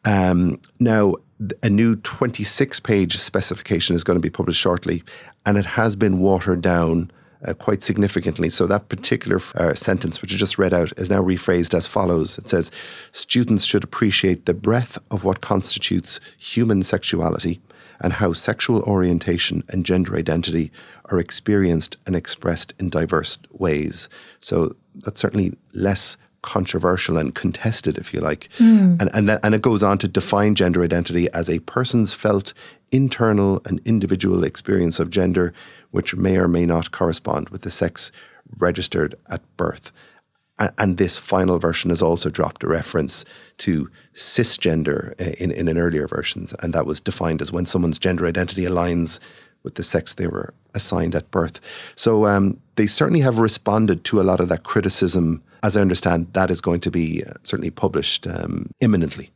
Um, 0.05 0.59
now, 0.79 1.15
a 1.63 1.69
new 1.69 1.95
26 1.95 2.79
page 2.81 3.17
specification 3.17 3.95
is 3.95 4.03
going 4.03 4.17
to 4.17 4.21
be 4.21 4.29
published 4.29 4.59
shortly, 4.59 5.03
and 5.45 5.57
it 5.57 5.65
has 5.65 5.95
been 5.95 6.19
watered 6.19 6.61
down 6.61 7.11
uh, 7.45 7.53
quite 7.53 7.81
significantly. 7.81 8.49
So, 8.49 8.67
that 8.67 8.89
particular 8.89 9.39
uh, 9.55 9.73
sentence, 9.73 10.21
which 10.21 10.33
I 10.33 10.37
just 10.37 10.57
read 10.57 10.73
out, 10.73 10.91
is 10.97 11.09
now 11.09 11.21
rephrased 11.21 11.73
as 11.73 11.87
follows 11.87 12.37
It 12.37 12.49
says, 12.49 12.71
Students 13.11 13.63
should 13.63 13.83
appreciate 13.83 14.45
the 14.45 14.53
breadth 14.53 14.99
of 15.09 15.23
what 15.23 15.41
constitutes 15.41 16.19
human 16.37 16.83
sexuality 16.83 17.61
and 18.01 18.13
how 18.13 18.33
sexual 18.33 18.81
orientation 18.83 19.63
and 19.69 19.85
gender 19.85 20.15
identity 20.15 20.71
are 21.05 21.19
experienced 21.19 21.97
and 22.05 22.15
expressed 22.15 22.73
in 22.79 22.89
diverse 22.89 23.39
ways. 23.51 24.09
So, 24.41 24.73
that's 24.95 25.21
certainly 25.21 25.57
less 25.73 26.17
controversial 26.41 27.17
and 27.17 27.35
contested, 27.35 27.97
if 27.97 28.13
you 28.13 28.21
like. 28.21 28.49
Mm. 28.57 29.01
And, 29.01 29.09
and, 29.13 29.39
and 29.43 29.55
it 29.55 29.61
goes 29.61 29.83
on 29.83 29.97
to 29.99 30.07
define 30.07 30.55
gender 30.55 30.83
identity 30.83 31.29
as 31.31 31.49
a 31.49 31.59
person's 31.59 32.13
felt 32.13 32.53
internal 32.91 33.61
and 33.65 33.81
individual 33.85 34.43
experience 34.43 34.99
of 34.99 35.09
gender, 35.09 35.53
which 35.91 36.15
may 36.15 36.37
or 36.37 36.47
may 36.47 36.65
not 36.65 36.91
correspond 36.91 37.49
with 37.49 37.61
the 37.61 37.71
sex 37.71 38.11
registered 38.57 39.15
at 39.27 39.41
birth. 39.57 39.91
And, 40.57 40.71
and 40.77 40.97
this 40.97 41.17
final 41.17 41.59
version 41.59 41.89
has 41.89 42.01
also 42.01 42.29
dropped 42.29 42.63
a 42.63 42.67
reference 42.67 43.25
to 43.59 43.89
cisgender 44.15 45.11
uh, 45.21 45.35
in, 45.39 45.51
in 45.51 45.67
an 45.67 45.77
earlier 45.77 46.07
version, 46.07 46.47
and 46.59 46.73
that 46.73 46.85
was 46.85 47.01
defined 47.01 47.41
as 47.41 47.51
when 47.51 47.65
someone's 47.65 47.99
gender 47.99 48.25
identity 48.25 48.63
aligns 48.63 49.19
with 49.63 49.75
the 49.75 49.83
sex 49.83 50.13
they 50.13 50.27
were 50.27 50.53
assigned 50.73 51.15
at 51.15 51.31
birth. 51.31 51.59
So 51.95 52.25
um, 52.25 52.59
they 52.75 52.87
certainly 52.87 53.21
have 53.21 53.39
responded 53.39 54.03
to 54.05 54.21
a 54.21 54.23
lot 54.23 54.39
of 54.39 54.47
that 54.49 54.63
criticism 54.63 55.43
as 55.63 55.75
I 55.75 55.81
understand, 55.81 56.27
that 56.33 56.51
is 56.51 56.61
going 56.61 56.79
to 56.81 56.91
be 56.91 57.23
uh, 57.23 57.33
certainly 57.43 57.71
published 57.71 58.27
um, 58.27 58.71
imminently. 58.81 59.31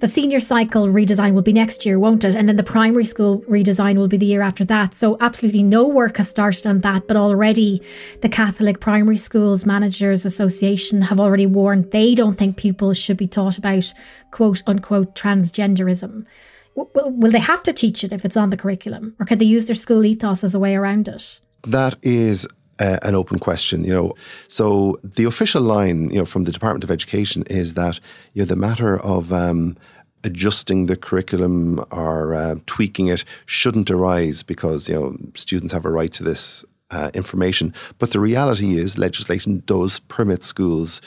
The 0.00 0.08
senior 0.08 0.40
cycle 0.40 0.88
redesign 0.88 1.32
will 1.32 1.40
be 1.40 1.54
next 1.54 1.86
year, 1.86 1.98
won't 1.98 2.24
it? 2.24 2.34
And 2.34 2.46
then 2.46 2.56
the 2.56 2.62
primary 2.62 3.04
school 3.04 3.40
redesign 3.48 3.96
will 3.96 4.08
be 4.08 4.18
the 4.18 4.26
year 4.26 4.42
after 4.42 4.62
that. 4.66 4.92
So, 4.92 5.16
absolutely 5.18 5.62
no 5.62 5.88
work 5.88 6.18
has 6.18 6.28
started 6.28 6.66
on 6.66 6.80
that. 6.80 7.08
But 7.08 7.16
already, 7.16 7.80
the 8.20 8.28
Catholic 8.28 8.80
Primary 8.80 9.16
Schools 9.16 9.64
Managers 9.64 10.26
Association 10.26 11.00
have 11.02 11.18
already 11.18 11.46
warned 11.46 11.90
they 11.90 12.14
don't 12.14 12.34
think 12.34 12.58
pupils 12.58 12.98
should 12.98 13.16
be 13.16 13.26
taught 13.26 13.56
about 13.56 13.94
quote 14.30 14.62
unquote 14.66 15.14
transgenderism 15.14 16.26
will 16.74 17.30
they 17.30 17.38
have 17.38 17.62
to 17.64 17.72
teach 17.72 18.04
it 18.04 18.12
if 18.12 18.24
it's 18.24 18.36
on 18.36 18.50
the 18.50 18.56
curriculum, 18.56 19.14
or 19.18 19.26
can 19.26 19.38
they 19.38 19.44
use 19.44 19.66
their 19.66 19.74
school 19.74 20.04
ethos 20.04 20.44
as 20.44 20.54
a 20.54 20.58
way 20.58 20.74
around 20.74 21.08
it? 21.08 21.40
That 21.66 21.96
is 22.02 22.46
uh, 22.78 22.98
an 23.02 23.14
open 23.14 23.38
question, 23.38 23.84
you 23.84 23.94
know. 23.94 24.14
So 24.48 24.98
the 25.02 25.24
official 25.24 25.62
line, 25.62 26.10
you 26.10 26.18
know, 26.18 26.24
from 26.24 26.44
the 26.44 26.52
Department 26.52 26.84
of 26.84 26.90
Education 26.90 27.44
is 27.48 27.74
that 27.74 28.00
you 28.32 28.42
know 28.42 28.46
the 28.46 28.56
matter 28.56 29.00
of 29.00 29.32
um, 29.32 29.76
adjusting 30.24 30.86
the 30.86 30.96
curriculum 30.96 31.84
or 31.90 32.34
uh, 32.34 32.56
tweaking 32.66 33.08
it 33.08 33.24
shouldn't 33.46 33.90
arise 33.90 34.42
because 34.42 34.88
you 34.88 34.94
know 34.94 35.16
students 35.34 35.72
have 35.72 35.84
a 35.84 35.90
right 35.90 36.12
to 36.12 36.24
this 36.24 36.64
uh, 36.90 37.10
information. 37.14 37.74
But 37.98 38.12
the 38.12 38.20
reality 38.20 38.78
is, 38.78 38.98
legislation 38.98 39.62
does 39.66 40.00
permit 40.00 40.42
schools 40.42 41.00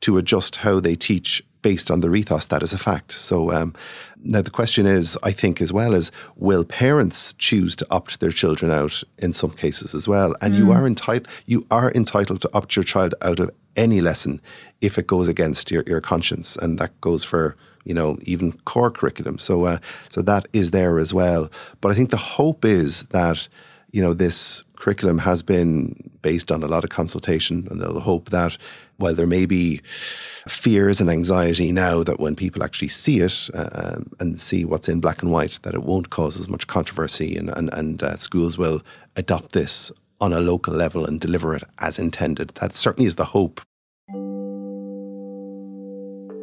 to 0.00 0.18
adjust 0.18 0.56
how 0.56 0.80
they 0.80 0.96
teach 0.96 1.42
based 1.62 1.90
on 1.90 2.00
their 2.00 2.14
ethos. 2.14 2.46
That 2.46 2.62
is 2.62 2.74
a 2.74 2.78
fact. 2.78 3.12
So 3.12 3.50
um, 3.50 3.74
now 4.24 4.42
the 4.42 4.50
question 4.50 4.86
is, 4.86 5.18
I 5.22 5.30
think, 5.30 5.60
as 5.60 5.72
well 5.72 5.94
is 5.94 6.10
will 6.36 6.64
parents 6.64 7.34
choose 7.34 7.76
to 7.76 7.86
opt 7.90 8.20
their 8.20 8.30
children 8.30 8.70
out 8.70 9.02
in 9.18 9.32
some 9.32 9.50
cases 9.50 9.94
as 9.94 10.08
well? 10.08 10.34
And 10.40 10.54
mm. 10.54 10.58
you 10.58 10.72
are 10.72 10.86
entitled 10.86 11.28
you 11.46 11.66
are 11.70 11.92
entitled 11.92 12.40
to 12.42 12.50
opt 12.54 12.74
your 12.74 12.84
child 12.84 13.14
out 13.22 13.38
of 13.38 13.50
any 13.76 14.00
lesson 14.00 14.40
if 14.80 14.98
it 14.98 15.06
goes 15.06 15.28
against 15.28 15.70
your, 15.70 15.84
your 15.86 16.00
conscience, 16.00 16.56
and 16.56 16.78
that 16.78 16.98
goes 17.00 17.22
for 17.22 17.56
you 17.84 17.94
know 17.94 18.18
even 18.22 18.52
core 18.64 18.90
curriculum. 18.90 19.38
So 19.38 19.64
uh, 19.64 19.78
so 20.08 20.22
that 20.22 20.48
is 20.52 20.70
there 20.70 20.98
as 20.98 21.12
well. 21.12 21.50
But 21.80 21.92
I 21.92 21.94
think 21.94 22.10
the 22.10 22.16
hope 22.16 22.64
is 22.64 23.04
that 23.04 23.48
you 23.94 24.02
know, 24.02 24.12
this 24.12 24.64
curriculum 24.74 25.18
has 25.18 25.40
been 25.40 26.10
based 26.20 26.50
on 26.50 26.64
a 26.64 26.66
lot 26.66 26.82
of 26.82 26.90
consultation, 26.90 27.68
and 27.70 27.80
they'll 27.80 28.00
hope 28.00 28.30
that 28.30 28.58
while 28.96 29.14
there 29.14 29.26
may 29.26 29.46
be 29.46 29.80
fears 30.48 31.00
and 31.00 31.10
anxiety 31.10 31.72
now, 31.72 32.02
that 32.02 32.20
when 32.20 32.36
people 32.36 32.62
actually 32.62 32.88
see 32.88 33.20
it 33.20 33.50
uh, 33.54 34.00
and 34.20 34.38
see 34.38 34.64
what's 34.64 34.88
in 34.88 35.00
black 35.00 35.22
and 35.22 35.30
white, 35.30 35.58
that 35.62 35.74
it 35.74 35.82
won't 35.82 36.10
cause 36.10 36.38
as 36.38 36.48
much 36.48 36.66
controversy, 36.66 37.36
and 37.36 37.50
and, 37.50 37.72
and 37.72 38.02
uh, 38.02 38.16
schools 38.16 38.58
will 38.58 38.80
adopt 39.16 39.52
this 39.52 39.92
on 40.20 40.32
a 40.32 40.40
local 40.40 40.74
level 40.74 41.04
and 41.04 41.20
deliver 41.20 41.54
it 41.54 41.64
as 41.78 41.98
intended. 41.98 42.50
That 42.60 42.74
certainly 42.74 43.06
is 43.06 43.16
the 43.16 43.26
hope. 43.26 43.60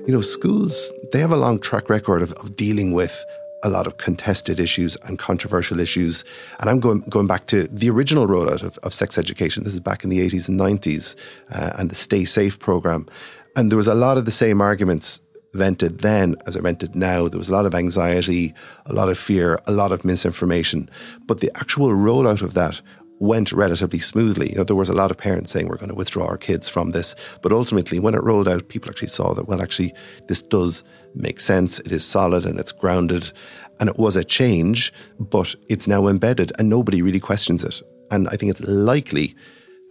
You 0.07 0.13
know, 0.15 0.21
schools, 0.21 0.91
they 1.11 1.19
have 1.19 1.31
a 1.31 1.37
long 1.37 1.59
track 1.59 1.89
record 1.89 2.21
of, 2.21 2.31
of 2.33 2.55
dealing 2.55 2.91
with 2.91 3.23
a 3.63 3.69
lot 3.69 3.87
of 3.87 3.97
contested 3.97 4.59
issues 4.59 4.95
and 5.03 5.19
controversial 5.19 5.79
issues. 5.79 6.23
And 6.59 6.69
I'm 6.69 6.79
going 6.79 7.01
going 7.01 7.27
back 7.27 7.47
to 7.47 7.67
the 7.67 7.89
original 7.89 8.27
rollout 8.27 8.63
of, 8.63 8.77
of 8.79 8.93
sex 8.93 9.17
education. 9.17 9.63
This 9.63 9.73
is 9.73 9.79
back 9.79 10.03
in 10.03 10.09
the 10.09 10.19
80s 10.19 10.49
and 10.49 10.59
90s, 10.59 11.15
uh, 11.51 11.71
and 11.77 11.89
the 11.89 11.95
Stay 11.95 12.25
Safe 12.25 12.59
program. 12.59 13.07
And 13.55 13.71
there 13.71 13.77
was 13.77 13.87
a 13.87 13.95
lot 13.95 14.17
of 14.17 14.25
the 14.25 14.31
same 14.31 14.61
arguments 14.61 15.21
vented 15.53 15.99
then 15.99 16.35
as 16.45 16.55
are 16.55 16.61
vented 16.61 16.95
now. 16.95 17.27
There 17.27 17.37
was 17.37 17.49
a 17.49 17.53
lot 17.53 17.65
of 17.65 17.75
anxiety, 17.75 18.53
a 18.85 18.93
lot 18.93 19.09
of 19.09 19.17
fear, 19.17 19.59
a 19.67 19.71
lot 19.71 19.91
of 19.91 20.05
misinformation. 20.05 20.89
But 21.25 21.39
the 21.39 21.51
actual 21.55 21.89
rollout 21.89 22.41
of 22.41 22.53
that 22.53 22.81
went 23.21 23.51
relatively 23.51 23.99
smoothly. 23.99 24.49
You 24.49 24.57
know, 24.57 24.63
there 24.63 24.75
was 24.75 24.89
a 24.89 24.95
lot 24.95 25.11
of 25.11 25.17
parents 25.17 25.51
saying 25.51 25.67
we're 25.67 25.77
going 25.77 25.89
to 25.89 25.95
withdraw 25.95 26.25
our 26.25 26.39
kids 26.39 26.67
from 26.67 26.89
this, 26.89 27.15
but 27.43 27.53
ultimately, 27.53 27.99
when 27.99 28.15
it 28.15 28.23
rolled 28.23 28.47
out, 28.47 28.67
people 28.67 28.89
actually 28.89 29.09
saw 29.09 29.33
that 29.35 29.47
well, 29.47 29.61
actually, 29.61 29.93
this 30.27 30.41
does 30.41 30.83
make 31.13 31.39
sense. 31.39 31.79
It 31.81 31.91
is 31.91 32.03
solid 32.03 32.45
and 32.45 32.59
it's 32.59 32.71
grounded, 32.71 33.31
and 33.79 33.89
it 33.89 33.99
was 33.99 34.15
a 34.15 34.23
change, 34.23 34.91
but 35.19 35.53
it's 35.69 35.87
now 35.87 36.07
embedded, 36.07 36.51
and 36.57 36.67
nobody 36.67 37.03
really 37.03 37.19
questions 37.19 37.63
it. 37.63 37.79
And 38.09 38.27
I 38.29 38.37
think 38.37 38.49
it's 38.49 38.61
likely 38.61 39.35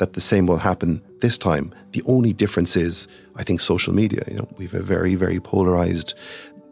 that 0.01 0.15
the 0.15 0.21
same 0.21 0.47
will 0.47 0.59
happen 0.59 1.01
this 1.21 1.39
time. 1.39 1.73
The 1.93 2.03
only 2.07 2.33
difference 2.33 2.75
is, 2.75 3.07
I 3.37 3.45
think, 3.45 3.61
social 3.61 3.95
media. 3.95 4.25
You 4.27 4.39
know, 4.39 4.49
we 4.57 4.65
have 4.65 4.75
a 4.75 4.83
very, 4.83 5.15
very 5.15 5.39
polarized 5.39 6.15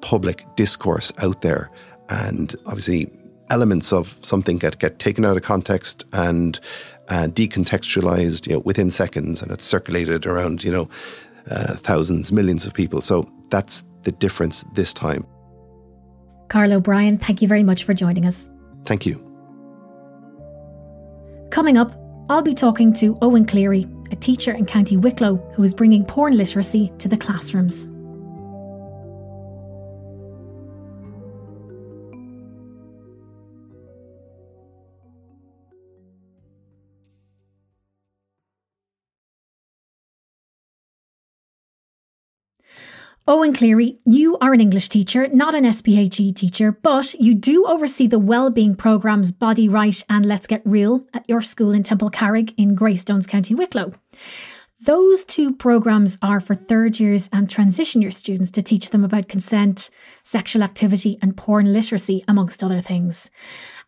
public 0.00 0.44
discourse 0.56 1.12
out 1.18 1.42
there, 1.42 1.70
and 2.08 2.56
obviously 2.66 3.12
elements 3.50 3.92
of 3.92 4.18
something 4.22 4.58
get, 4.58 4.78
get 4.78 4.98
taken 4.98 5.24
out 5.24 5.36
of 5.36 5.42
context 5.42 6.04
and 6.12 6.60
uh, 7.08 7.26
decontextualized 7.28 8.46
you 8.46 8.54
know, 8.54 8.60
within 8.60 8.90
seconds 8.90 9.42
and 9.42 9.50
it's 9.50 9.64
circulated 9.64 10.26
around 10.26 10.62
you 10.62 10.70
know 10.70 10.88
uh, 11.50 11.74
thousands 11.76 12.30
millions 12.30 12.66
of 12.66 12.74
people. 12.74 13.00
So 13.00 13.30
that's 13.48 13.84
the 14.02 14.12
difference 14.12 14.64
this 14.74 14.92
time. 14.92 15.26
Carl 16.48 16.72
O'Brien 16.72 17.18
thank 17.18 17.42
you 17.42 17.48
very 17.48 17.64
much 17.64 17.84
for 17.84 17.94
joining 17.94 18.26
us. 18.26 18.50
Thank 18.84 19.06
you. 19.06 19.24
Coming 21.50 21.78
up 21.78 21.94
I'll 22.30 22.42
be 22.42 22.54
talking 22.54 22.92
to 22.94 23.14
Eoghan 23.16 23.48
Cleary 23.48 23.86
a 24.10 24.16
teacher 24.16 24.52
in 24.52 24.64
County 24.64 24.96
Wicklow 24.96 25.36
who 25.54 25.62
is 25.62 25.74
bringing 25.74 26.04
porn 26.04 26.36
literacy 26.36 26.92
to 26.98 27.08
the 27.08 27.16
classrooms 27.16 27.86
Oh, 43.30 43.42
Eoghan 43.42 43.54
Cleary, 43.54 43.98
you 44.06 44.38
are 44.38 44.54
an 44.54 44.60
English 44.62 44.88
teacher, 44.88 45.28
not 45.28 45.54
an 45.54 45.70
SPHE 45.70 46.32
teacher, 46.32 46.72
but 46.72 47.12
you 47.20 47.34
do 47.34 47.66
oversee 47.66 48.06
the 48.06 48.18
wellbeing 48.18 48.74
programmes 48.74 49.32
Body 49.32 49.68
Right 49.68 50.02
and 50.08 50.24
Let's 50.24 50.46
Get 50.46 50.62
Real 50.64 51.04
at 51.12 51.28
your 51.28 51.42
school 51.42 51.72
in 51.72 51.82
Temple 51.82 52.10
Carrig 52.10 52.54
in 52.56 52.74
Greystones, 52.74 53.26
County 53.26 53.54
Wicklow. 53.54 53.92
Those 54.80 55.26
two 55.26 55.54
programmes 55.54 56.16
are 56.22 56.40
for 56.40 56.54
third 56.54 56.98
years 57.00 57.28
and 57.30 57.50
transition 57.50 58.00
year 58.00 58.10
students 58.10 58.50
to 58.52 58.62
teach 58.62 58.88
them 58.88 59.04
about 59.04 59.28
consent, 59.28 59.90
sexual 60.22 60.62
activity, 60.62 61.18
and 61.20 61.36
porn 61.36 61.70
literacy, 61.70 62.24
amongst 62.26 62.64
other 62.64 62.80
things. 62.80 63.28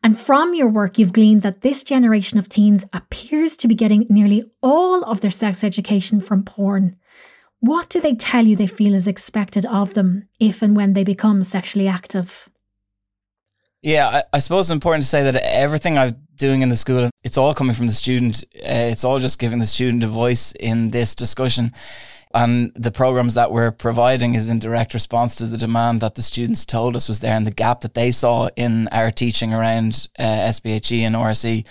And 0.03 0.19
from 0.19 0.53
your 0.53 0.69
work, 0.69 0.99
you've 0.99 1.15
gleaned 1.15 1.41
that 1.41 1.63
this 1.63 1.83
generation 1.83 2.39
of 2.39 2.51
teens 2.51 2.85
appears 2.93 3.57
to 3.57 3.69
be 3.69 3.75
getting 3.75 4.05
nearly 4.11 4.51
all 4.61 5.03
of 5.05 5.23
their 5.23 5.31
sex 5.31 5.65
education 5.65 6.21
from 6.21 6.43
porn. 6.43 6.97
What 7.61 7.91
do 7.91 8.01
they 8.01 8.15
tell 8.15 8.47
you 8.47 8.57
they 8.57 8.67
feel 8.67 8.95
is 8.95 9.07
expected 9.07 9.67
of 9.67 9.95
them 9.95 10.29
if 10.39 10.63
and 10.63 10.75
when 10.75 10.95
they 10.95 11.05
become 11.05 11.43
sexually 11.43 11.89
active? 11.89 12.49
Yeah, 13.83 14.09
I, 14.09 14.23
I 14.35 14.39
suppose 14.39 14.67
it's 14.67 14.75
important 14.75 15.05
to 15.05 15.09
say 15.09 15.23
that 15.23 15.37
everything 15.37 15.99
I'm 15.99 16.13
doing 16.37 16.63
in 16.63 16.71
the 16.71 16.77
school, 16.77 17.11
it's 17.23 17.39
all 17.39 17.55
coming 17.55 17.75
from 17.75 17.87
the 17.87 17.93
student. 17.93 18.45
Uh, 18.57 18.89
it's 18.93 19.05
all 19.05 19.19
just 19.21 19.39
giving 19.39 19.59
the 19.59 19.67
student 19.67 20.05
a 20.05 20.07
voice 20.07 20.53
in 20.53 20.91
this 20.91 21.15
discussion. 21.15 21.73
And 22.33 22.73
the 22.77 22.93
programs 22.93 23.35
that 23.35 23.51
we're 23.51 23.73
providing 23.73 24.35
is 24.35 24.49
in 24.49 24.59
direct 24.59 24.95
response 24.95 25.35
to 25.37 25.47
the 25.47 25.59
demand 25.59 26.01
that 26.01 26.15
the 26.15 26.23
students 26.23 26.65
told 26.65 26.95
us 26.95 27.09
was 27.09 27.21
there 27.21 27.35
and 27.35 27.47
the 27.47 27.51
gap 27.51 27.81
that 27.81 27.95
they 27.95 28.11
saw 28.13 28.49
in 28.57 28.89
our 28.89 29.11
teaching 29.11 29.53
around 29.53 30.09
uh, 30.19 30.51
SPHE 30.53 31.05
and 31.05 31.17
RSE. 31.17 31.67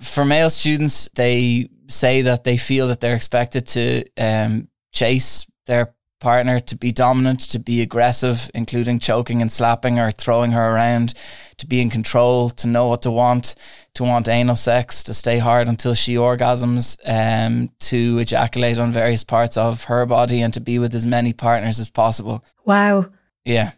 For 0.00 0.24
male 0.24 0.50
students, 0.50 1.08
they 1.14 1.68
say 1.88 2.22
that 2.22 2.44
they 2.44 2.56
feel 2.56 2.88
that 2.88 3.00
they're 3.00 3.16
expected 3.16 3.66
to 3.68 4.04
um, 4.16 4.68
chase 4.94 5.46
their 5.66 5.94
partner, 6.20 6.58
to 6.58 6.76
be 6.76 6.90
dominant, 6.90 7.40
to 7.40 7.58
be 7.58 7.82
aggressive, 7.82 8.50
including 8.54 8.98
choking 8.98 9.42
and 9.42 9.52
slapping 9.52 9.98
or 9.98 10.10
throwing 10.10 10.52
her 10.52 10.74
around, 10.74 11.12
to 11.58 11.66
be 11.66 11.82
in 11.82 11.90
control, 11.90 12.48
to 12.48 12.66
know 12.66 12.88
what 12.88 13.02
to 13.02 13.10
want, 13.10 13.54
to 13.92 14.02
want 14.02 14.28
anal 14.28 14.56
sex, 14.56 15.02
to 15.02 15.12
stay 15.12 15.38
hard 15.38 15.68
until 15.68 15.94
she 15.94 16.14
orgasms, 16.14 16.96
um, 17.04 17.70
to 17.78 18.18
ejaculate 18.18 18.78
on 18.78 18.90
various 18.90 19.24
parts 19.24 19.56
of 19.56 19.84
her 19.84 20.06
body, 20.06 20.40
and 20.40 20.54
to 20.54 20.60
be 20.60 20.78
with 20.78 20.94
as 20.94 21.04
many 21.04 21.32
partners 21.32 21.78
as 21.78 21.90
possible. 21.90 22.42
Wow. 22.64 23.10
Yeah. 23.44 23.72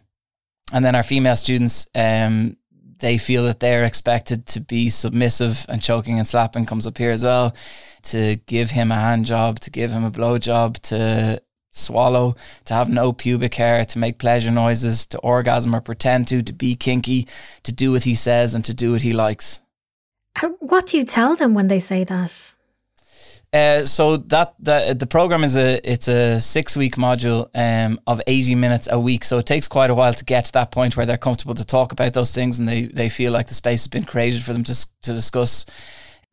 And 0.71 0.83
then 0.83 0.95
our 0.95 1.03
female 1.03 1.35
students, 1.35 1.87
um, 1.95 2.56
they 2.99 3.17
feel 3.17 3.43
that 3.43 3.59
they're 3.59 3.85
expected 3.85 4.45
to 4.47 4.59
be 4.59 4.89
submissive 4.89 5.65
and 5.69 5.81
choking 5.81 6.17
and 6.17 6.27
slapping 6.27 6.65
comes 6.65 6.87
up 6.87 6.97
here 6.97 7.11
as 7.11 7.23
well 7.23 7.55
to 8.03 8.37
give 8.45 8.71
him 8.71 8.91
a 8.91 8.95
hand 8.95 9.25
job, 9.25 9.59
to 9.59 9.69
give 9.69 9.91
him 9.91 10.03
a 10.03 10.11
blow 10.11 10.37
job, 10.37 10.77
to 10.81 11.41
swallow, 11.71 12.35
to 12.65 12.73
have 12.73 12.89
no 12.89 13.13
pubic 13.13 13.55
hair, 13.55 13.85
to 13.85 13.99
make 13.99 14.17
pleasure 14.17 14.51
noises, 14.51 15.05
to 15.05 15.17
orgasm 15.19 15.75
or 15.75 15.81
pretend 15.81 16.27
to, 16.27 16.41
to 16.41 16.53
be 16.53 16.75
kinky, 16.75 17.27
to 17.63 17.71
do 17.71 17.91
what 17.91 18.03
he 18.03 18.15
says 18.15 18.55
and 18.55 18.65
to 18.65 18.73
do 18.73 18.91
what 18.91 19.01
he 19.01 19.13
likes. 19.13 19.61
Uh, 20.41 20.49
what 20.59 20.87
do 20.87 20.97
you 20.97 21.03
tell 21.03 21.35
them 21.35 21.53
when 21.53 21.67
they 21.67 21.79
say 21.79 22.03
that? 22.03 22.53
Uh, 23.57 23.85
so 23.85 24.17
that 24.17 24.53
the 24.59 24.95
the 24.99 25.07
program 25.07 25.43
is 25.43 25.57
a 25.57 25.79
it's 25.83 26.07
a 26.07 26.39
six 26.39 26.77
week 26.77 26.95
module 26.95 27.49
um, 27.55 27.99
of 28.05 28.21
eighty 28.27 28.53
minutes 28.53 28.87
a 28.91 28.99
week. 28.99 29.23
So 29.23 29.39
it 29.39 29.47
takes 29.47 29.67
quite 29.67 29.89
a 29.89 29.95
while 29.95 30.13
to 30.13 30.25
get 30.25 30.45
to 30.45 30.51
that 30.51 30.69
point 30.69 30.95
where 30.95 31.07
they're 31.07 31.17
comfortable 31.17 31.55
to 31.55 31.65
talk 31.65 31.91
about 31.91 32.13
those 32.13 32.35
things 32.35 32.59
and 32.59 32.67
they 32.67 32.83
they 32.83 33.09
feel 33.09 33.31
like 33.31 33.47
the 33.47 33.55
space 33.55 33.81
has 33.81 33.87
been 33.87 34.03
created 34.03 34.43
for 34.43 34.53
them 34.53 34.63
to 34.65 34.75
to 35.01 35.13
discuss 35.13 35.65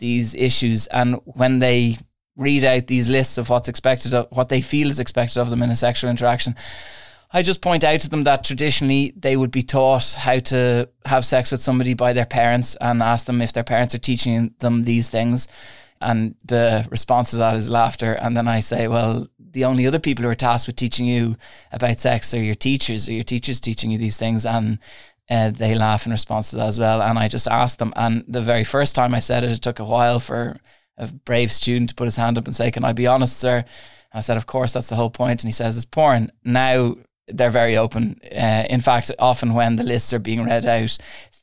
these 0.00 0.34
issues. 0.34 0.86
And 0.88 1.18
when 1.24 1.60
they 1.60 1.96
read 2.36 2.62
out 2.62 2.88
these 2.88 3.08
lists 3.08 3.38
of 3.38 3.48
what's 3.48 3.68
expected 3.68 4.12
of 4.12 4.26
what 4.30 4.50
they 4.50 4.60
feel 4.60 4.90
is 4.90 5.00
expected 5.00 5.38
of 5.38 5.48
them 5.48 5.62
in 5.62 5.70
a 5.70 5.76
sexual 5.76 6.10
interaction, 6.10 6.54
I 7.32 7.40
just 7.40 7.62
point 7.62 7.84
out 7.84 8.00
to 8.00 8.10
them 8.10 8.24
that 8.24 8.44
traditionally 8.44 9.14
they 9.16 9.36
would 9.36 9.50
be 9.50 9.62
taught 9.62 10.14
how 10.18 10.40
to 10.40 10.90
have 11.06 11.24
sex 11.24 11.52
with 11.52 11.62
somebody 11.62 11.94
by 11.94 12.12
their 12.12 12.26
parents 12.26 12.76
and 12.82 13.02
ask 13.02 13.24
them 13.24 13.40
if 13.40 13.54
their 13.54 13.64
parents 13.64 13.94
are 13.94 13.98
teaching 14.10 14.54
them 14.58 14.84
these 14.84 15.08
things. 15.08 15.48
And 16.00 16.34
the 16.44 16.86
response 16.90 17.30
to 17.30 17.36
that 17.38 17.56
is 17.56 17.70
laughter. 17.70 18.12
And 18.12 18.36
then 18.36 18.48
I 18.48 18.60
say, 18.60 18.88
well, 18.88 19.28
the 19.38 19.64
only 19.64 19.86
other 19.86 19.98
people 19.98 20.24
who 20.24 20.30
are 20.30 20.34
tasked 20.34 20.66
with 20.66 20.76
teaching 20.76 21.06
you 21.06 21.36
about 21.72 22.00
sex 22.00 22.34
are 22.34 22.42
your 22.42 22.54
teachers, 22.54 23.08
or 23.08 23.12
your 23.12 23.24
teachers 23.24 23.60
teaching 23.60 23.90
you 23.90 23.98
these 23.98 24.16
things. 24.16 24.44
And 24.44 24.78
uh, 25.30 25.50
they 25.50 25.74
laugh 25.74 26.06
in 26.06 26.12
response 26.12 26.50
to 26.50 26.56
that 26.56 26.68
as 26.68 26.78
well. 26.78 27.00
And 27.00 27.18
I 27.18 27.28
just 27.28 27.48
asked 27.48 27.78
them. 27.78 27.92
And 27.96 28.24
the 28.28 28.42
very 28.42 28.64
first 28.64 28.94
time 28.94 29.14
I 29.14 29.20
said 29.20 29.44
it, 29.44 29.52
it 29.52 29.62
took 29.62 29.78
a 29.78 29.84
while 29.84 30.20
for 30.20 30.58
a 30.98 31.12
brave 31.12 31.50
student 31.50 31.90
to 31.90 31.94
put 31.94 32.04
his 32.04 32.16
hand 32.16 32.38
up 32.38 32.46
and 32.46 32.54
say, 32.54 32.70
Can 32.70 32.84
I 32.84 32.92
be 32.92 33.06
honest, 33.06 33.38
sir? 33.38 33.64
I 34.12 34.20
said, 34.20 34.36
Of 34.36 34.46
course, 34.46 34.72
that's 34.72 34.88
the 34.88 34.96
whole 34.96 35.10
point. 35.10 35.42
And 35.42 35.48
he 35.48 35.52
says, 35.52 35.76
It's 35.76 35.86
porn. 35.86 36.30
Now 36.44 36.96
they're 37.28 37.50
very 37.50 37.76
open. 37.76 38.20
Uh, 38.24 38.64
in 38.68 38.80
fact, 38.80 39.10
often 39.18 39.54
when 39.54 39.76
the 39.76 39.84
lists 39.84 40.12
are 40.12 40.18
being 40.18 40.44
read 40.44 40.66
out, 40.66 40.98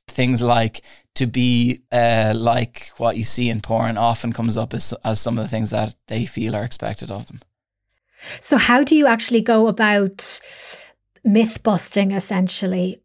things 0.08 0.41
like 0.41 0.81
to 1.15 1.25
be 1.25 1.81
uh, 1.91 2.33
like 2.35 2.91
what 2.97 3.17
you 3.17 3.23
see 3.23 3.49
in 3.49 3.61
porn 3.61 3.97
often 3.97 4.33
comes 4.33 4.57
up 4.57 4.73
as, 4.73 4.93
as 5.03 5.19
some 5.19 5.37
of 5.37 5.43
the 5.43 5.49
things 5.49 5.69
that 5.69 5.95
they 6.07 6.25
feel 6.25 6.55
are 6.55 6.63
expected 6.63 7.11
of 7.11 7.27
them. 7.27 7.39
So, 8.39 8.57
how 8.57 8.83
do 8.83 8.95
you 8.95 9.07
actually 9.07 9.41
go 9.41 9.67
about 9.67 10.39
myth 11.23 11.63
busting 11.63 12.11
essentially? 12.11 13.01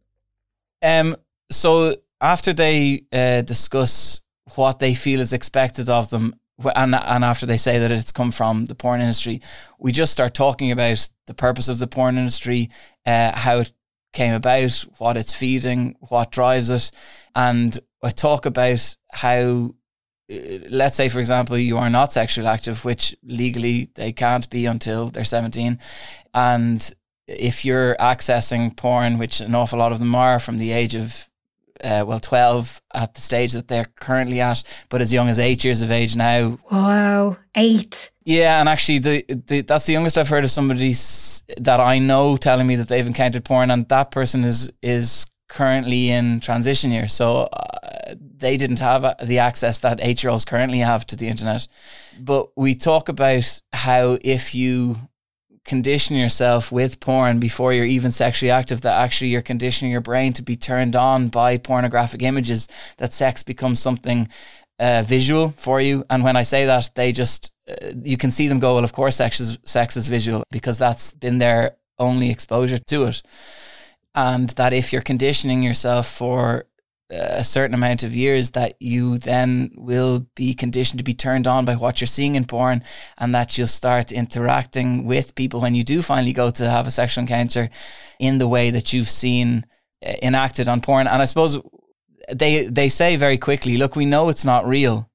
Um, 0.83 1.17
so 1.51 1.97
after 2.21 2.53
they 2.53 3.05
uh, 3.13 3.43
discuss 3.43 4.23
what 4.55 4.79
they 4.79 4.95
feel 4.95 5.21
is 5.21 5.33
expected 5.33 5.89
of 5.89 6.11
them, 6.11 6.35
and 6.75 6.95
and 6.95 7.25
after 7.25 7.47
they 7.47 7.57
say 7.57 7.79
that 7.79 7.91
it's 7.91 8.13
come 8.13 8.31
from 8.31 8.67
the 8.67 8.75
porn 8.75 9.01
industry, 9.01 9.43
we 9.79 9.93
just 9.93 10.13
start 10.13 10.35
talking 10.35 10.71
about 10.71 11.09
the 11.27 11.35
purpose 11.35 11.69
of 11.69 11.79
the 11.79 11.87
porn 11.87 12.17
industry, 12.17 12.71
uh, 13.05 13.37
how 13.37 13.59
it 13.59 13.73
came 14.13 14.35
about, 14.35 14.73
what 14.99 15.17
it's 15.17 15.35
feeding, 15.35 15.97
what 16.09 16.31
drives 16.31 16.71
it, 16.71 16.91
and 17.35 17.79
I 18.07 18.11
talk 18.11 18.47
about 18.47 18.97
how 19.13 19.75
uh, 20.31 20.59
let's 20.69 20.97
say, 20.97 21.09
for 21.09 21.21
example, 21.21 21.59
you 21.59 21.79
are 21.79 21.91
not 21.91 22.13
sexually 22.13 22.49
active, 22.49 22.85
which 22.85 23.15
legally 23.23 23.91
they 23.95 24.13
can't 24.13 24.49
be 24.51 24.67
until 24.67 25.09
they're 25.09 25.25
17. 25.25 25.79
And 26.35 26.95
if 27.29 27.65
you're 27.65 27.97
accessing 27.97 28.77
porn, 28.77 29.19
which 29.19 29.41
an 29.41 29.55
awful 29.55 29.79
lot 29.79 29.93
of 29.93 29.99
them 29.99 30.15
are 30.15 30.39
from 30.39 30.59
the 30.59 30.73
age 30.73 30.95
of, 30.95 31.29
uh, 31.83 32.05
well, 32.07 32.21
12 32.21 32.81
at 32.95 33.15
the 33.15 33.21
stage 33.21 33.53
that 33.53 33.69
they're 33.69 33.91
currently 33.97 34.41
at, 34.41 34.63
but 34.89 35.01
as 35.01 35.13
young 35.13 35.29
as 35.29 35.39
eight 35.39 35.65
years 35.65 35.83
of 35.83 35.91
age 35.91 36.17
now. 36.17 36.59
Wow, 36.71 37.37
eight. 37.55 38.11
Yeah, 38.25 38.61
and 38.61 38.69
actually, 38.69 38.99
the, 38.99 39.25
the 39.29 39.61
that's 39.61 39.87
the 39.87 39.93
youngest 39.93 40.19
I've 40.19 40.29
heard 40.29 40.45
of 40.45 40.51
somebody 40.51 40.93
that 41.59 41.81
I 41.81 41.99
know 41.99 42.37
telling 42.37 42.67
me 42.67 42.77
that 42.77 42.89
they've 42.89 43.07
encountered 43.07 43.45
porn, 43.45 43.71
and 43.71 43.89
that 43.89 44.11
person 44.11 44.43
is 44.45 44.73
is 44.83 45.27
currently 45.49 46.11
in 46.11 46.41
transition 46.41 46.91
year. 46.91 47.09
So 47.09 47.49
uh, 47.53 47.86
they 48.15 48.57
didn't 48.57 48.81
have 48.81 49.17
the 49.23 49.39
access 49.39 49.79
that 49.81 50.01
eight 50.03 50.23
year 50.23 50.31
olds 50.31 50.45
currently 50.45 50.79
have 50.79 51.07
to 51.07 51.17
the 51.17 51.29
internet. 51.29 51.69
But 52.19 52.49
we 52.57 52.75
talk 52.75 53.09
about 53.09 53.61
how 53.73 54.19
if 54.23 54.55
you 54.55 54.97
condition 55.65 56.17
yourself 56.17 56.71
with 56.71 57.01
porn 57.01 57.41
before 57.41 57.73
you're 57.73 57.85
even 57.85 58.13
sexually 58.13 58.51
active, 58.51 58.83
that 58.83 59.01
actually 59.01 59.29
you're 59.29 59.43
conditioning 59.43 59.91
your 59.91 60.01
brain 60.01 60.33
to 60.35 60.43
be 60.43 60.57
turned 60.57 60.95
on 60.95 61.29
by 61.29 61.59
pornographic 61.59 62.23
images, 62.23 62.69
that 62.99 63.13
sex 63.13 63.43
becomes 63.43 63.81
something 63.81 64.29
uh, 64.79 65.03
visual 65.05 65.55
for 65.57 65.81
you. 65.81 66.05
And 66.09 66.23
when 66.23 66.37
I 66.37 66.45
say 66.45 66.67
that, 66.67 66.91
they 66.95 67.11
just, 67.11 67.53
uh, 67.69 67.93
you 68.03 68.17
can 68.17 68.31
see 68.31 68.47
them 68.47 68.61
go, 68.61 68.75
well, 68.75 68.85
of 68.85 68.93
course, 68.93 69.17
sex 69.17 69.41
is, 69.41 69.59
sex 69.65 69.97
is 69.97 70.09
visual 70.09 70.45
because 70.53 70.79
that's 70.79 71.13
been 71.13 71.39
their 71.39 71.77
only 71.99 72.31
exposure 72.31 72.79
to 72.79 73.05
it 73.05 73.23
and 74.17 74.49
that 74.51 74.73
if 74.73 74.93
you're 74.93 75.03
conditioning 75.03 75.63
yourself 75.63 76.09
for 76.09 76.65
a 77.11 77.45
certain 77.45 77.75
amount 77.75 78.03
of 78.03 78.15
years 78.15 78.53
that 78.53 78.75
you 78.81 79.17
then 79.19 79.71
will 79.77 80.27
be 80.35 80.55
conditioned 80.55 80.99
to 80.99 81.05
be 81.05 81.15
turned 81.15 81.47
on 81.47 81.65
by 81.65 81.75
what 81.75 82.01
you're 82.01 82.07
seeing 82.07 82.35
in 82.35 82.45
porn 82.45 82.83
and 83.17 83.33
that 83.33 83.57
you'll 83.57 83.69
start 83.69 84.11
interacting 84.11 85.05
with 85.05 85.37
people 85.37 85.61
when 85.61 85.75
you 85.75 85.85
do 85.85 86.03
finally 86.03 86.33
go 86.33 86.51
to 86.51 86.69
have 86.69 86.87
a 86.87 86.91
sexual 86.91 87.23
encounter 87.23 87.71
in 88.19 88.39
the 88.39 88.49
way 88.49 88.71
that 88.71 88.93
you've 88.93 89.09
seen 89.09 89.65
uh, 90.05 90.15
enacted 90.21 90.69
on 90.69 90.81
porn. 90.81 91.07
And 91.07 91.23
i 91.23 91.27
suppose 91.27 91.57
they 92.33 92.65
they 92.65 92.89
say 92.89 93.15
very 93.15 93.39
quickly 93.39 93.77
look 93.77 93.95
we 93.95 94.05
know 94.05 94.29
it's 94.29 94.45
not 94.45 94.67
real. 94.67 95.09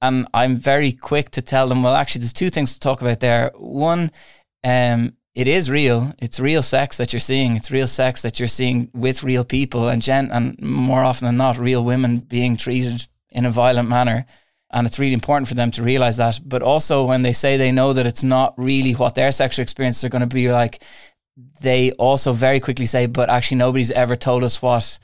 And 0.00 0.26
i'm 0.32 0.56
very 0.56 0.92
quick 0.92 1.30
to 1.32 1.42
tell 1.42 1.68
them 1.68 1.82
well 1.82 1.94
actually 1.94 2.20
there's 2.20 2.32
two 2.32 2.50
things 2.50 2.72
to 2.72 2.80
talk 2.80 3.02
about 3.02 3.20
there. 3.20 3.52
One 3.54 4.12
um 4.64 5.17
it 5.38 5.46
is 5.46 5.70
real. 5.70 6.12
It's 6.18 6.40
real 6.40 6.64
sex 6.64 6.96
that 6.96 7.12
you're 7.12 7.20
seeing. 7.20 7.54
It's 7.54 7.70
real 7.70 7.86
sex 7.86 8.22
that 8.22 8.40
you're 8.40 8.48
seeing 8.48 8.90
with 8.92 9.22
real 9.22 9.44
people 9.44 9.88
and 9.88 10.02
gen- 10.02 10.32
and 10.32 10.60
more 10.60 11.04
often 11.04 11.26
than 11.26 11.36
not, 11.36 11.58
real 11.58 11.84
women 11.84 12.18
being 12.18 12.56
treated 12.56 13.06
in 13.30 13.46
a 13.46 13.50
violent 13.50 13.88
manner. 13.88 14.26
And 14.72 14.84
it's 14.84 14.98
really 14.98 15.12
important 15.12 15.46
for 15.46 15.54
them 15.54 15.70
to 15.70 15.84
realize 15.84 16.16
that. 16.16 16.40
But 16.44 16.62
also 16.62 17.06
when 17.06 17.22
they 17.22 17.32
say 17.32 17.56
they 17.56 17.70
know 17.70 17.92
that 17.92 18.04
it's 18.04 18.24
not 18.24 18.52
really 18.56 18.94
what 18.94 19.14
their 19.14 19.30
sexual 19.30 19.62
experiences 19.62 20.02
are 20.02 20.08
going 20.08 20.28
to 20.28 20.34
be 20.34 20.50
like, 20.50 20.82
they 21.60 21.92
also 21.92 22.32
very 22.32 22.58
quickly 22.58 22.86
say, 22.86 23.06
but 23.06 23.30
actually 23.30 23.58
nobody's 23.58 23.92
ever 23.92 24.16
told 24.16 24.42
us 24.42 24.60
what 24.60 24.98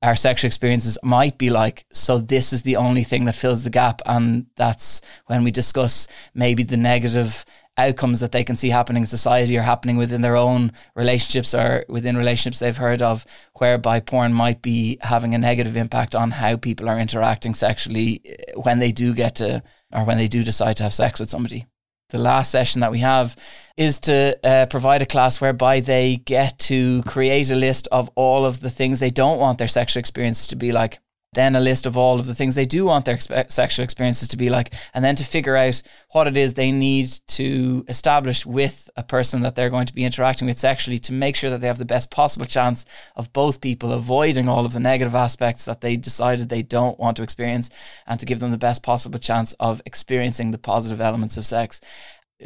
our 0.00 0.14
sexual 0.14 0.46
experiences 0.46 0.96
might 1.02 1.38
be 1.38 1.50
like. 1.50 1.86
So 1.92 2.18
this 2.18 2.52
is 2.52 2.62
the 2.62 2.76
only 2.76 3.02
thing 3.02 3.24
that 3.24 3.34
fills 3.34 3.64
the 3.64 3.70
gap. 3.70 4.00
And 4.06 4.46
that's 4.54 5.00
when 5.26 5.42
we 5.42 5.50
discuss 5.50 6.06
maybe 6.34 6.62
the 6.62 6.76
negative 6.76 7.44
outcomes 7.78 8.20
that 8.20 8.32
they 8.32 8.44
can 8.44 8.56
see 8.56 8.68
happening 8.68 9.02
in 9.02 9.06
society 9.06 9.56
or 9.56 9.62
happening 9.62 9.96
within 9.96 10.20
their 10.20 10.36
own 10.36 10.72
relationships 10.94 11.54
or 11.54 11.84
within 11.88 12.16
relationships 12.16 12.58
they've 12.58 12.76
heard 12.76 13.00
of, 13.00 13.24
whereby 13.58 14.00
porn 14.00 14.32
might 14.32 14.60
be 14.62 14.98
having 15.00 15.34
a 15.34 15.38
negative 15.38 15.76
impact 15.76 16.14
on 16.14 16.32
how 16.32 16.56
people 16.56 16.88
are 16.88 16.98
interacting 16.98 17.54
sexually 17.54 18.20
eh, 18.24 18.52
when 18.56 18.78
they 18.78 18.92
do 18.92 19.14
get 19.14 19.34
to 19.36 19.62
or 19.92 20.04
when 20.04 20.18
they 20.18 20.28
do 20.28 20.42
decide 20.42 20.76
to 20.76 20.82
have 20.82 20.94
sex 20.94 21.18
with 21.18 21.30
somebody. 21.30 21.66
The 22.10 22.18
last 22.18 22.50
session 22.50 22.82
that 22.82 22.92
we 22.92 22.98
have 22.98 23.34
is 23.78 23.98
to 24.00 24.38
uh, 24.44 24.66
provide 24.66 25.00
a 25.00 25.06
class 25.06 25.40
whereby 25.40 25.80
they 25.80 26.16
get 26.16 26.58
to 26.60 27.02
create 27.04 27.50
a 27.50 27.56
list 27.56 27.88
of 27.90 28.10
all 28.16 28.44
of 28.44 28.60
the 28.60 28.68
things 28.68 29.00
they 29.00 29.10
don't 29.10 29.38
want 29.38 29.56
their 29.56 29.68
sexual 29.68 30.00
experience 30.00 30.46
to 30.48 30.56
be 30.56 30.72
like 30.72 30.98
then 31.34 31.56
a 31.56 31.60
list 31.60 31.86
of 31.86 31.96
all 31.96 32.20
of 32.20 32.26
the 32.26 32.34
things 32.34 32.54
they 32.54 32.66
do 32.66 32.84
want 32.84 33.06
their 33.06 33.16
expe- 33.16 33.50
sexual 33.50 33.84
experiences 33.84 34.28
to 34.28 34.36
be 34.36 34.50
like, 34.50 34.74
and 34.92 35.02
then 35.02 35.16
to 35.16 35.24
figure 35.24 35.56
out 35.56 35.82
what 36.10 36.26
it 36.26 36.36
is 36.36 36.54
they 36.54 36.70
need 36.70 37.08
to 37.26 37.84
establish 37.88 38.44
with 38.44 38.90
a 38.96 39.02
person 39.02 39.40
that 39.40 39.56
they're 39.56 39.70
going 39.70 39.86
to 39.86 39.94
be 39.94 40.04
interacting 40.04 40.46
with 40.46 40.58
sexually 40.58 40.98
to 40.98 41.12
make 41.12 41.34
sure 41.34 41.48
that 41.48 41.62
they 41.62 41.66
have 41.66 41.78
the 41.78 41.84
best 41.86 42.10
possible 42.10 42.44
chance 42.44 42.84
of 43.16 43.32
both 43.32 43.62
people 43.62 43.92
avoiding 43.92 44.46
all 44.46 44.66
of 44.66 44.74
the 44.74 44.80
negative 44.80 45.14
aspects 45.14 45.64
that 45.64 45.80
they 45.80 45.96
decided 45.96 46.48
they 46.48 46.62
don't 46.62 46.98
want 46.98 47.16
to 47.16 47.22
experience 47.22 47.70
and 48.06 48.20
to 48.20 48.26
give 48.26 48.40
them 48.40 48.50
the 48.50 48.58
best 48.58 48.82
possible 48.82 49.18
chance 49.18 49.54
of 49.54 49.80
experiencing 49.86 50.50
the 50.50 50.58
positive 50.58 51.00
elements 51.00 51.38
of 51.38 51.46
sex. 51.46 51.80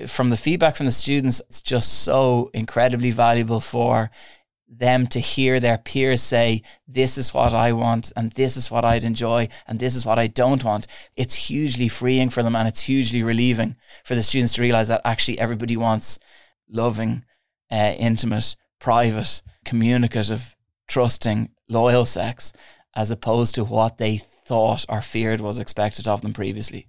From 0.07 0.31
the 0.31 0.37
feedback 0.37 0.77
from 0.77 0.87
the 0.87 0.93
students, 0.93 1.41
it's 1.49 1.63
just 1.63 2.05
so 2.05 2.51
incredibly 2.55 3.11
valuable 3.11 3.61
for 3.61 4.11
them 4.69 5.07
to 5.09 5.21
hear 5.21 5.61
their 5.61 5.79
peers 5.79 6.23
say, 6.23 6.63
This 6.87 7.17
is 7.17 7.33
what 7.33 7.55
I 7.55 7.73
want, 7.73 8.13
and 8.17 8.33
this 8.33 8.57
is 8.57 8.71
what 8.71 8.85
I'd 8.85 9.05
enjoy, 9.05 9.49
and 9.67 9.79
this 9.79 9.95
is 9.95 10.05
what 10.05 10.19
I 10.19 10.27
don't 10.27 10.65
want. 10.65 10.87
It's 11.15 11.49
hugely 11.49 11.89
freeing 11.89 12.31
for 12.31 12.43
them 12.43 12.57
and 12.57 12.67
it's 12.67 12.83
hugely 12.83 13.23
relieving 13.23 13.77
for 14.05 14.15
the 14.15 14.23
students 14.23 14.55
to 14.55 14.63
realize 14.63 14.89
that 14.89 15.03
actually 15.05 15.39
everybody 15.39 15.77
wants 15.77 16.19
loving, 16.69 17.25
uh, 17.71 17.95
intimate, 17.99 18.57
private, 18.81 19.43
communicative, 19.65 20.57
trusting, 20.89 21.51
loyal 21.69 22.05
sex, 22.05 22.53
as 22.95 23.11
opposed 23.11 23.55
to 23.55 23.65
what 23.65 23.99
they 23.99 24.17
thought 24.17 24.85
or 24.89 25.01
feared 25.01 25.41
was 25.41 25.59
expected 25.59 26.09
of 26.09 26.23
them 26.23 26.33
previously. 26.33 26.89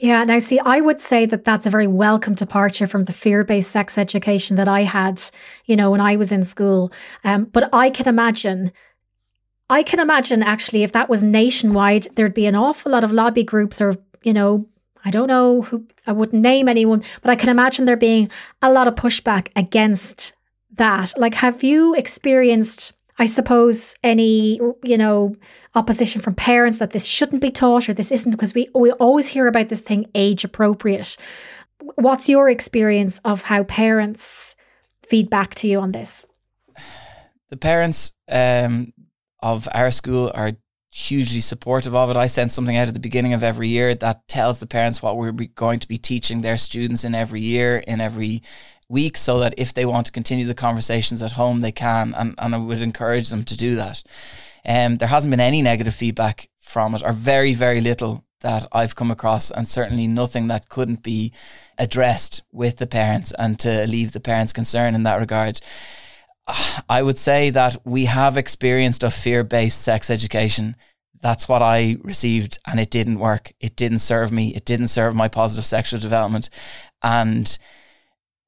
Yeah, 0.00 0.24
now 0.24 0.38
see, 0.38 0.58
I 0.58 0.80
would 0.80 0.98
say 0.98 1.26
that 1.26 1.44
that's 1.44 1.66
a 1.66 1.70
very 1.70 1.86
welcome 1.86 2.32
departure 2.32 2.86
from 2.86 3.02
the 3.02 3.12
fear 3.12 3.44
based 3.44 3.70
sex 3.70 3.98
education 3.98 4.56
that 4.56 4.66
I 4.66 4.84
had, 4.84 5.20
you 5.66 5.76
know, 5.76 5.90
when 5.90 6.00
I 6.00 6.16
was 6.16 6.32
in 6.32 6.42
school. 6.42 6.90
Um, 7.22 7.44
but 7.44 7.68
I 7.70 7.90
can 7.90 8.08
imagine, 8.08 8.72
I 9.68 9.82
can 9.82 10.00
imagine 10.00 10.42
actually 10.42 10.84
if 10.84 10.92
that 10.92 11.10
was 11.10 11.22
nationwide, 11.22 12.08
there'd 12.14 12.32
be 12.32 12.46
an 12.46 12.54
awful 12.56 12.92
lot 12.92 13.04
of 13.04 13.12
lobby 13.12 13.44
groups 13.44 13.78
or, 13.82 13.96
you 14.22 14.32
know, 14.32 14.66
I 15.04 15.10
don't 15.10 15.28
know 15.28 15.62
who, 15.62 15.86
I 16.06 16.12
wouldn't 16.12 16.42
name 16.42 16.66
anyone, 16.66 17.02
but 17.20 17.30
I 17.30 17.36
can 17.36 17.50
imagine 17.50 17.84
there 17.84 17.96
being 17.96 18.30
a 18.62 18.72
lot 18.72 18.88
of 18.88 18.94
pushback 18.94 19.48
against 19.54 20.32
that. 20.72 21.12
Like, 21.18 21.34
have 21.34 21.62
you 21.62 21.94
experienced 21.94 22.94
I 23.20 23.26
suppose 23.26 23.96
any 24.02 24.58
you 24.82 24.96
know 24.96 25.36
opposition 25.74 26.22
from 26.22 26.34
parents 26.34 26.78
that 26.78 26.92
this 26.92 27.04
shouldn't 27.04 27.42
be 27.42 27.50
taught 27.50 27.88
or 27.88 27.92
this 27.92 28.10
isn't 28.10 28.30
because 28.30 28.54
we 28.54 28.68
we 28.74 28.92
always 28.92 29.28
hear 29.28 29.46
about 29.46 29.68
this 29.68 29.82
thing 29.82 30.06
age 30.14 30.42
appropriate. 30.42 31.18
What's 31.96 32.30
your 32.30 32.48
experience 32.48 33.20
of 33.24 33.42
how 33.42 33.64
parents 33.64 34.56
feed 35.02 35.28
back 35.28 35.54
to 35.56 35.68
you 35.68 35.80
on 35.80 35.92
this? 35.92 36.26
The 37.50 37.58
parents 37.58 38.12
um, 38.26 38.94
of 39.42 39.68
our 39.74 39.90
school 39.90 40.32
are 40.34 40.52
hugely 40.90 41.40
supportive 41.40 41.94
of 41.94 42.10
it. 42.10 42.16
I 42.16 42.26
send 42.26 42.52
something 42.52 42.76
out 42.76 42.88
at 42.88 42.94
the 42.94 43.00
beginning 43.00 43.34
of 43.34 43.42
every 43.42 43.68
year 43.68 43.94
that 43.94 44.26
tells 44.28 44.60
the 44.60 44.66
parents 44.66 45.02
what 45.02 45.16
we're 45.16 45.32
going 45.32 45.80
to 45.80 45.88
be 45.88 45.98
teaching 45.98 46.40
their 46.40 46.56
students 46.56 47.04
in 47.04 47.14
every 47.14 47.40
year, 47.40 47.78
in 47.78 48.00
every 48.00 48.42
week 48.90 49.16
so 49.16 49.38
that 49.38 49.54
if 49.56 49.72
they 49.72 49.86
want 49.86 50.06
to 50.06 50.12
continue 50.12 50.44
the 50.44 50.54
conversations 50.54 51.22
at 51.22 51.32
home, 51.32 51.60
they 51.60 51.72
can. 51.72 52.12
And, 52.14 52.34
and 52.36 52.54
I 52.54 52.58
would 52.58 52.82
encourage 52.82 53.30
them 53.30 53.44
to 53.44 53.56
do 53.56 53.76
that. 53.76 54.02
Um, 54.64 54.96
there 54.96 55.08
hasn't 55.08 55.30
been 55.30 55.40
any 55.40 55.62
negative 55.62 55.94
feedback 55.94 56.48
from 56.60 56.94
it, 56.94 57.02
or 57.04 57.12
very, 57.12 57.54
very 57.54 57.80
little 57.80 58.24
that 58.40 58.66
I've 58.72 58.96
come 58.96 59.10
across, 59.10 59.50
and 59.50 59.66
certainly 59.66 60.06
nothing 60.06 60.48
that 60.48 60.68
couldn't 60.68 61.02
be 61.02 61.32
addressed 61.78 62.42
with 62.52 62.76
the 62.76 62.86
parents 62.86 63.32
and 63.38 63.58
to 63.60 63.86
leave 63.86 64.12
the 64.12 64.20
parents 64.20 64.52
concern 64.52 64.94
in 64.94 65.04
that 65.04 65.20
regard. 65.20 65.60
I 66.88 67.02
would 67.02 67.18
say 67.18 67.50
that 67.50 67.78
we 67.84 68.06
have 68.06 68.36
experienced 68.36 69.02
a 69.02 69.10
fear 69.10 69.44
based 69.44 69.80
sex 69.82 70.10
education. 70.10 70.76
That's 71.22 71.48
what 71.48 71.62
I 71.62 71.98
received, 72.02 72.58
and 72.66 72.80
it 72.80 72.90
didn't 72.90 73.18
work. 73.18 73.52
It 73.60 73.76
didn't 73.76 73.98
serve 73.98 74.32
me. 74.32 74.54
It 74.54 74.64
didn't 74.64 74.88
serve 74.88 75.14
my 75.14 75.28
positive 75.28 75.66
sexual 75.66 76.00
development. 76.00 76.48
And 77.02 77.58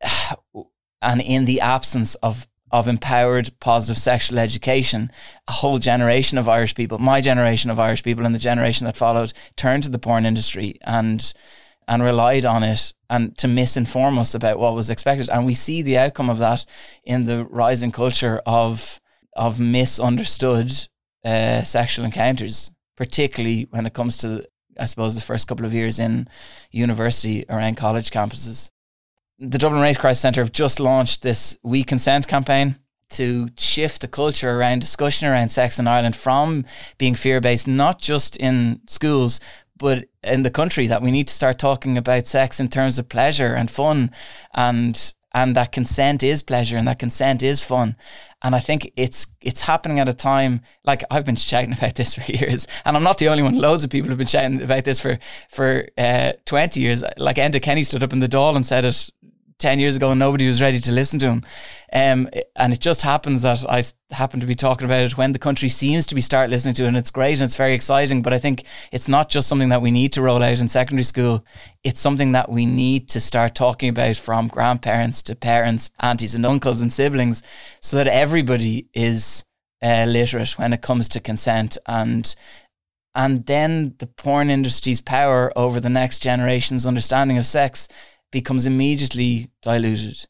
and 1.02 1.20
in 1.20 1.44
the 1.44 1.60
absence 1.60 2.14
of 2.16 2.46
of 2.72 2.88
empowered 2.88 3.50
positive 3.60 3.98
sexual 3.98 4.38
education, 4.38 5.12
a 5.46 5.52
whole 5.52 5.78
generation 5.78 6.38
of 6.38 6.48
Irish 6.48 6.74
people, 6.74 6.98
my 6.98 7.20
generation 7.20 7.70
of 7.70 7.78
Irish 7.78 8.02
people 8.02 8.24
and 8.24 8.34
the 8.34 8.38
generation 8.38 8.86
that 8.86 8.96
followed, 8.96 9.34
turned 9.56 9.82
to 9.82 9.90
the 9.90 9.98
porn 9.98 10.24
industry 10.24 10.78
and 10.82 11.34
and 11.86 12.02
relied 12.02 12.46
on 12.46 12.62
it 12.62 12.94
and 13.10 13.36
to 13.36 13.46
misinform 13.46 14.18
us 14.18 14.34
about 14.34 14.58
what 14.58 14.74
was 14.74 14.88
expected. 14.88 15.28
And 15.28 15.44
we 15.44 15.54
see 15.54 15.82
the 15.82 15.98
outcome 15.98 16.30
of 16.30 16.38
that 16.38 16.64
in 17.04 17.26
the 17.26 17.44
rising 17.44 17.92
culture 17.92 18.40
of 18.46 19.00
of 19.34 19.60
misunderstood 19.60 20.72
uh, 21.24 21.62
sexual 21.62 22.04
encounters, 22.04 22.70
particularly 22.96 23.66
when 23.70 23.84
it 23.84 23.92
comes 23.92 24.16
to 24.18 24.48
I 24.80 24.86
suppose 24.86 25.14
the 25.14 25.20
first 25.20 25.46
couple 25.46 25.66
of 25.66 25.74
years 25.74 25.98
in 25.98 26.26
university 26.70 27.44
around 27.50 27.76
college 27.76 28.10
campuses 28.10 28.70
the 29.42 29.58
Dublin 29.58 29.82
Rape 29.82 29.98
Crisis 29.98 30.22
Centre 30.22 30.40
have 30.40 30.52
just 30.52 30.78
launched 30.78 31.22
this 31.22 31.58
We 31.64 31.82
Consent 31.82 32.28
campaign 32.28 32.76
to 33.10 33.48
shift 33.58 34.00
the 34.00 34.08
culture 34.08 34.56
around 34.56 34.80
discussion 34.80 35.28
around 35.28 35.50
sex 35.50 35.78
in 35.78 35.88
Ireland 35.88 36.16
from 36.16 36.64
being 36.96 37.14
fear 37.14 37.40
based, 37.40 37.66
not 37.66 38.00
just 38.00 38.36
in 38.36 38.80
schools, 38.86 39.40
but 39.76 40.06
in 40.22 40.44
the 40.44 40.50
country 40.50 40.86
that 40.86 41.02
we 41.02 41.10
need 41.10 41.26
to 41.26 41.34
start 41.34 41.58
talking 41.58 41.98
about 41.98 42.28
sex 42.28 42.60
in 42.60 42.68
terms 42.68 42.98
of 42.98 43.08
pleasure 43.08 43.54
and 43.54 43.70
fun 43.70 44.12
and 44.54 45.12
and 45.34 45.56
that 45.56 45.72
consent 45.72 46.22
is 46.22 46.42
pleasure 46.42 46.76
and 46.76 46.86
that 46.86 46.98
consent 46.98 47.42
is 47.42 47.64
fun 47.64 47.96
and 48.42 48.54
I 48.54 48.58
think 48.58 48.92
it's 48.96 49.26
it's 49.40 49.62
happening 49.62 49.98
at 49.98 50.08
a 50.08 50.14
time 50.14 50.62
like 50.84 51.04
I've 51.10 51.24
been 51.24 51.36
shouting 51.36 51.72
about 51.72 51.94
this 51.94 52.14
for 52.18 52.30
years, 52.30 52.66
and 52.84 52.96
I'm 52.96 53.02
not 53.02 53.18
the 53.18 53.28
only 53.28 53.42
one. 53.42 53.56
Loads 53.56 53.84
of 53.84 53.90
people 53.90 54.08
have 54.10 54.18
been 54.18 54.26
shouting 54.26 54.60
about 54.60 54.84
this 54.84 55.00
for 55.00 55.18
for 55.48 55.88
uh, 55.96 56.32
20 56.44 56.80
years. 56.80 57.04
Like 57.16 57.36
Enda 57.36 57.62
Kenny 57.62 57.84
stood 57.84 58.02
up 58.02 58.12
in 58.12 58.18
the 58.18 58.28
Dáil 58.28 58.56
and 58.56 58.66
said 58.66 58.84
it 58.84 59.10
10 59.62 59.78
years 59.78 59.96
ago 59.96 60.10
and 60.10 60.18
nobody 60.18 60.46
was 60.46 60.60
ready 60.60 60.80
to 60.80 60.92
listen 60.92 61.18
to 61.20 61.26
him. 61.26 61.42
Um, 61.92 62.28
and 62.56 62.72
it 62.72 62.80
just 62.80 63.02
happens 63.02 63.42
that 63.42 63.64
I 63.68 63.84
happen 64.14 64.40
to 64.40 64.46
be 64.46 64.56
talking 64.56 64.86
about 64.86 65.02
it 65.02 65.16
when 65.16 65.32
the 65.32 65.38
country 65.38 65.68
seems 65.68 66.04
to 66.06 66.14
be 66.14 66.20
start 66.20 66.50
listening 66.50 66.74
to 66.74 66.84
it 66.84 66.88
and 66.88 66.96
it's 66.96 67.12
great 67.12 67.34
and 67.34 67.42
it's 67.42 67.56
very 67.56 67.72
exciting. 67.72 68.22
But 68.22 68.32
I 68.32 68.38
think 68.38 68.64
it's 68.90 69.08
not 69.08 69.28
just 69.28 69.48
something 69.48 69.68
that 69.68 69.80
we 69.80 69.92
need 69.92 70.12
to 70.14 70.22
roll 70.22 70.42
out 70.42 70.58
in 70.58 70.68
secondary 70.68 71.04
school. 71.04 71.44
It's 71.84 72.00
something 72.00 72.32
that 72.32 72.50
we 72.50 72.66
need 72.66 73.08
to 73.10 73.20
start 73.20 73.54
talking 73.54 73.88
about 73.88 74.16
from 74.16 74.48
grandparents 74.48 75.22
to 75.24 75.36
parents, 75.36 75.92
aunties 76.00 76.34
and 76.34 76.44
uncles 76.44 76.80
and 76.80 76.92
siblings 76.92 77.42
so 77.80 77.96
that 77.96 78.08
everybody 78.08 78.88
is 78.92 79.44
uh, 79.80 80.06
literate 80.08 80.58
when 80.58 80.72
it 80.72 80.82
comes 80.82 81.08
to 81.08 81.20
consent 81.20 81.78
and 81.86 82.34
and 83.14 83.44
then 83.44 83.94
the 83.98 84.06
porn 84.06 84.48
industry's 84.48 85.02
power 85.02 85.52
over 85.54 85.80
the 85.80 85.90
next 85.90 86.20
generation's 86.20 86.86
understanding 86.86 87.36
of 87.36 87.44
sex 87.44 87.86
becomes 88.32 88.66
immediately 88.66 89.50
diluted. 89.62 90.26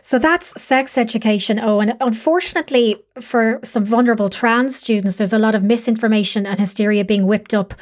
So 0.00 0.18
that's 0.18 0.60
sex 0.60 0.98
education. 0.98 1.58
Oh, 1.60 1.80
and 1.80 1.96
unfortunately, 2.00 3.02
for 3.20 3.60
some 3.62 3.84
vulnerable 3.84 4.28
trans 4.28 4.76
students, 4.76 5.16
there's 5.16 5.32
a 5.32 5.38
lot 5.38 5.54
of 5.54 5.62
misinformation 5.62 6.46
and 6.46 6.58
hysteria 6.58 7.04
being 7.04 7.26
whipped 7.26 7.54
up 7.54 7.74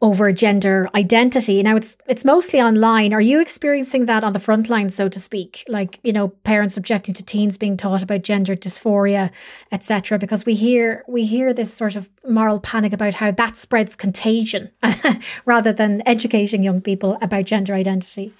over 0.00 0.30
gender 0.32 0.88
identity. 0.94 1.62
Now 1.62 1.76
it's 1.76 1.96
it's 2.06 2.24
mostly 2.24 2.60
online. 2.60 3.12
Are 3.12 3.20
you 3.20 3.40
experiencing 3.40 4.06
that 4.06 4.22
on 4.22 4.32
the 4.32 4.38
front 4.38 4.68
line, 4.68 4.90
so 4.90 5.08
to 5.08 5.18
speak? 5.18 5.64
Like, 5.68 5.98
you 6.04 6.12
know, 6.12 6.28
parents 6.28 6.76
objecting 6.76 7.14
to 7.14 7.24
teens 7.24 7.58
being 7.58 7.76
taught 7.76 8.02
about 8.02 8.22
gender 8.22 8.54
dysphoria, 8.54 9.30
etc. 9.72 10.18
Because 10.18 10.46
we 10.46 10.54
hear 10.54 11.04
we 11.08 11.24
hear 11.26 11.52
this 11.52 11.74
sort 11.74 11.96
of 11.96 12.10
moral 12.28 12.60
panic 12.60 12.92
about 12.92 13.14
how 13.14 13.30
that 13.32 13.56
spreads 13.56 13.96
contagion 13.96 14.70
rather 15.44 15.72
than 15.72 16.02
educating 16.06 16.62
young 16.62 16.80
people 16.80 17.18
about 17.20 17.46
gender 17.46 17.74
identity. 17.74 18.32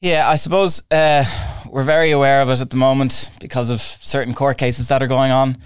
Yeah, 0.00 0.28
I 0.28 0.36
suppose 0.36 0.82
uh, 0.90 1.24
we're 1.70 1.82
very 1.82 2.10
aware 2.10 2.42
of 2.42 2.50
it 2.50 2.60
at 2.60 2.68
the 2.68 2.76
moment 2.76 3.30
because 3.40 3.70
of 3.70 3.80
certain 3.80 4.34
court 4.34 4.58
cases 4.58 4.88
that 4.88 5.02
are 5.02 5.06
going 5.06 5.30
on 5.30 5.56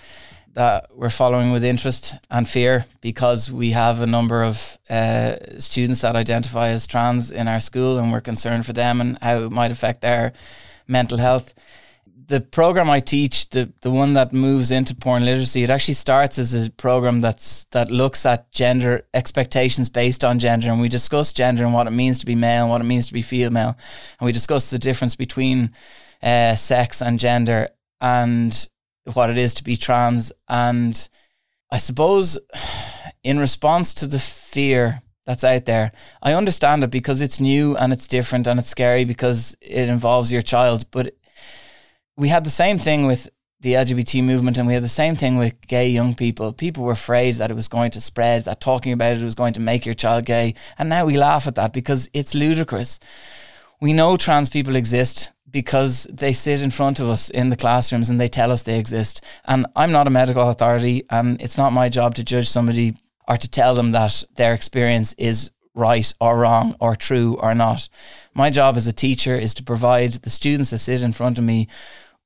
that 0.54 0.86
we're 0.94 1.10
following 1.10 1.50
with 1.50 1.64
interest 1.64 2.16
and 2.30 2.48
fear 2.48 2.84
because 3.00 3.50
we 3.50 3.70
have 3.70 4.00
a 4.00 4.06
number 4.06 4.44
of 4.44 4.78
uh, 4.88 5.34
students 5.58 6.02
that 6.02 6.14
identify 6.14 6.68
as 6.68 6.86
trans 6.86 7.32
in 7.32 7.48
our 7.48 7.58
school 7.58 7.98
and 7.98 8.12
we're 8.12 8.20
concerned 8.20 8.66
for 8.66 8.72
them 8.72 9.00
and 9.00 9.18
how 9.20 9.38
it 9.38 9.50
might 9.50 9.72
affect 9.72 10.00
their 10.00 10.32
mental 10.86 11.18
health. 11.18 11.52
The 12.30 12.40
program 12.40 12.88
I 12.88 13.00
teach, 13.00 13.50
the, 13.50 13.72
the 13.80 13.90
one 13.90 14.12
that 14.12 14.32
moves 14.32 14.70
into 14.70 14.94
porn 14.94 15.24
literacy, 15.24 15.64
it 15.64 15.70
actually 15.70 15.94
starts 15.94 16.38
as 16.38 16.54
a 16.54 16.70
program 16.70 17.20
that's 17.20 17.64
that 17.72 17.90
looks 17.90 18.24
at 18.24 18.52
gender 18.52 19.02
expectations 19.12 19.90
based 19.90 20.24
on 20.24 20.38
gender, 20.38 20.70
and 20.70 20.80
we 20.80 20.88
discuss 20.88 21.32
gender 21.32 21.64
and 21.64 21.74
what 21.74 21.88
it 21.88 21.90
means 21.90 22.20
to 22.20 22.26
be 22.26 22.36
male 22.36 22.62
and 22.62 22.70
what 22.70 22.80
it 22.80 22.84
means 22.84 23.08
to 23.08 23.12
be 23.12 23.22
female, 23.22 23.76
and 24.20 24.26
we 24.26 24.30
discuss 24.30 24.70
the 24.70 24.78
difference 24.78 25.16
between 25.16 25.72
uh, 26.22 26.54
sex 26.54 27.02
and 27.02 27.18
gender, 27.18 27.68
and 28.00 28.68
what 29.14 29.28
it 29.30 29.36
is 29.36 29.52
to 29.54 29.64
be 29.64 29.76
trans. 29.76 30.32
And 30.48 31.08
I 31.72 31.78
suppose 31.78 32.38
in 33.24 33.40
response 33.40 33.92
to 33.94 34.06
the 34.06 34.20
fear 34.20 35.02
that's 35.26 35.44
out 35.44 35.64
there, 35.64 35.90
I 36.22 36.34
understand 36.34 36.84
it 36.84 36.90
because 36.90 37.20
it's 37.20 37.40
new 37.40 37.76
and 37.76 37.92
it's 37.92 38.06
different 38.06 38.46
and 38.46 38.60
it's 38.60 38.68
scary 38.68 39.04
because 39.04 39.56
it 39.60 39.88
involves 39.88 40.32
your 40.32 40.42
child. 40.42 40.84
But 40.92 41.14
we 42.20 42.28
had 42.28 42.44
the 42.44 42.50
same 42.50 42.78
thing 42.78 43.06
with 43.06 43.30
the 43.61 43.72
LGBT 43.72 44.22
movement 44.22 44.59
and 44.59 44.68
we 44.68 44.74
had 44.74 44.83
the 44.83 44.88
same 44.88 45.16
thing 45.16 45.38
with 45.38 45.59
gay 45.66 45.88
young 45.88 46.14
people. 46.14 46.52
People 46.52 46.85
were 46.85 46.92
afraid 46.92 47.37
that 47.37 47.50
it 47.50 47.54
was 47.54 47.66
going 47.66 47.90
to 47.92 48.00
spread, 48.00 48.44
that 48.44 48.61
talking 48.61 48.92
about 48.92 49.16
it 49.16 49.24
was 49.24 49.35
going 49.35 49.54
to 49.54 49.61
make 49.61 49.87
your 49.87 49.94
child 49.94 50.26
gay. 50.26 50.54
And 50.78 50.90
now 50.90 51.06
we 51.06 51.16
laugh 51.16 51.46
at 51.46 51.54
that 51.54 51.72
because 51.72 52.11
it's 52.12 52.35
ludicrous. 52.35 53.00
We 53.80 53.94
know 53.94 54.18
trans 54.18 54.50
people 54.50 54.76
exist 54.76 55.33
because 55.50 56.06
they 56.12 56.35
sit 56.35 56.61
in 56.61 56.70
front 56.70 57.00
of 57.00 57.09
us 57.09 57.30
in 57.30 57.48
the 57.48 57.56
classrooms 57.56 58.11
and 58.11 58.20
they 58.20 58.28
tell 58.28 58.52
us 58.52 58.62
they 58.62 58.78
exist. 58.78 59.22
And 59.46 59.64
I'm 59.74 59.90
not 59.90 60.06
a 60.06 60.11
medical 60.11 60.48
authority, 60.50 61.04
and 61.11 61.40
it's 61.40 61.56
not 61.56 61.72
my 61.72 61.88
job 61.88 62.14
to 62.16 62.22
judge 62.22 62.48
somebody 62.50 62.96
or 63.26 63.38
to 63.38 63.48
tell 63.48 63.74
them 63.74 63.92
that 63.92 64.24
their 64.37 64.52
experience 64.52 65.14
is 65.14 65.50
right 65.74 66.12
or 66.20 66.38
wrong 66.38 66.76
or 66.80 66.94
true 66.94 67.37
or 67.40 67.54
not. 67.54 67.88
My 68.35 68.50
job 68.50 68.76
as 68.76 68.87
a 68.87 68.92
teacher 68.92 69.35
is 69.37 69.54
to 69.54 69.62
provide 69.62 70.12
the 70.12 70.30
students 70.30 70.70
that 70.70 70.78
sit 70.78 71.02
in 71.02 71.12
front 71.12 71.38
of 71.38 71.44
me 71.44 71.66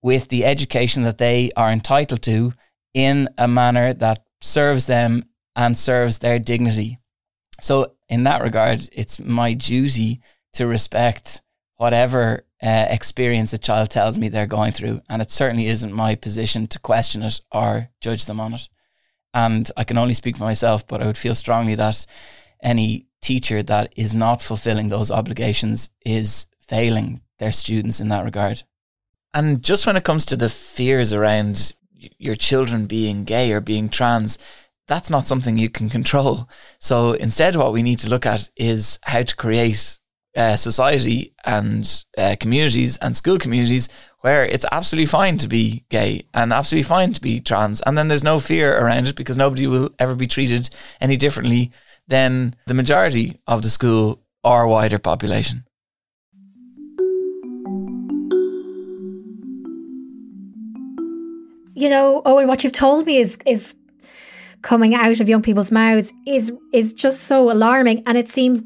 with 0.05 0.29
the 0.29 0.45
education 0.45 1.03
that 1.03 1.17
they 1.17 1.51
are 1.57 1.71
entitled 1.71 2.21
to 2.21 2.53
in 2.93 3.27
a 3.39 3.49
manner 3.49 3.95
that 3.95 4.23
serves 4.39 4.87
them 4.87 5.25
and 5.57 5.79
serves 5.79 6.19
their 6.19 6.39
dignity. 6.39 6.99
So, 7.63 7.95
in 8.11 8.25
that 8.25 8.43
regard, 8.43 8.87
it's 8.93 9.19
my 9.19 9.55
duty 9.55 10.21
to 10.53 10.67
respect 10.67 11.41
whatever 11.77 12.45
uh, 12.63 12.87
experience 12.91 13.55
a 13.55 13.59
child 13.59 13.89
tells 13.89 14.19
me 14.19 14.29
they're 14.29 14.47
going 14.47 14.73
through. 14.73 15.01
And 15.09 15.23
it 15.23 15.31
certainly 15.31 15.69
isn't 15.69 15.93
my 15.93 16.17
position 16.17 16.67
to 16.67 16.79
question 16.79 17.23
it 17.23 17.41
or 17.51 17.89
judge 18.03 18.27
them 18.27 18.41
on 18.41 18.53
it. 18.53 18.69
And 19.33 19.71
I 19.75 19.85
can 19.85 19.97
only 19.97 20.15
speak 20.15 20.37
for 20.37 20.45
myself, 20.45 20.87
but 20.87 21.03
I 21.03 21.07
would 21.07 21.17
feel 21.17 21.35
strongly 21.35 21.77
that 21.77 22.05
any 22.63 23.07
teacher 23.23 23.63
that 23.63 23.95
is 23.97 24.15
not 24.15 24.43
fulfilling 24.43 24.91
those 24.91 25.11
obligations 25.11 25.89
is 26.05 26.47
failing 26.61 27.23
their 27.39 27.53
students 27.53 28.01
in 28.01 28.11
that 28.11 28.27
regard. 28.27 28.65
And 29.35 29.63
just 29.63 29.87
when 29.87 29.97
it 29.97 30.05
comes 30.05 30.25
to 30.27 30.37
the 30.37 30.49
fears 30.49 31.13
around 31.13 31.75
your 32.19 32.37
children 32.37 32.87
being 32.87 33.25
gay 33.25 33.53
or 33.53 33.61
being 33.61 33.89
trans, 33.89 34.39
that's 34.87 35.11
not 35.11 35.27
something 35.27 35.59
you 35.59 35.69
can 35.69 35.89
control. 35.89 36.49
So 36.79 37.13
instead, 37.13 37.57
what 37.57 37.73
we 37.73 37.83
need 37.83 37.99
to 38.01 38.09
look 38.09 38.27
at 38.27 38.51
is 38.57 39.01
how 39.03 39.23
to 39.23 39.37
create 39.37 39.99
uh, 40.37 40.57
society 40.57 41.35
and 41.45 42.05
uh, 42.17 42.37
communities 42.39 42.97
and 42.99 43.17
school 43.17 43.39
communities 43.39 43.89
where 44.21 44.45
it's 44.45 44.67
absolutely 44.73 45.07
fine 45.07 45.39
to 45.39 45.49
be 45.49 45.85
gay 45.91 46.27
and 46.33 46.53
absolutely 46.53 46.83
fine 46.83 47.13
to 47.13 47.21
be 47.21 47.41
trans. 47.41 47.81
And 47.83 47.97
then 47.97 48.09
there's 48.09 48.25
no 48.25 48.41
fear 48.41 48.79
around 48.79 49.09
it 49.09 49.17
because 49.17 49.37
nobody 49.37 49.67
will 49.67 49.91
ever 49.99 50.15
be 50.15 50.27
treated 50.27 50.71
any 51.01 51.17
differently 51.17 51.73
than 52.07 52.55
the 52.67 52.75
majority 52.75 53.39
of 53.47 53.63
the 53.63 53.71
school 53.71 54.23
or 54.43 54.67
wider 54.67 54.99
population. 54.99 55.65
You 61.75 61.89
know, 61.89 62.23
oh, 62.25 62.37
Eoghan, 62.37 62.47
what 62.47 62.65
you've 62.65 62.73
told 62.73 63.07
me 63.07 63.19
is 63.19 63.39
is 63.47 63.77
coming 64.63 64.95
out 64.95 65.21
of 65.21 65.29
young 65.29 65.43
people's 65.43 65.71
mouths 65.71 66.13
is 66.27 66.53
is 66.73 66.95
just 66.95 67.25
so 67.25 67.51
alarming 67.51 68.03
and 68.07 68.17
it 68.17 68.29
seems 68.29 68.65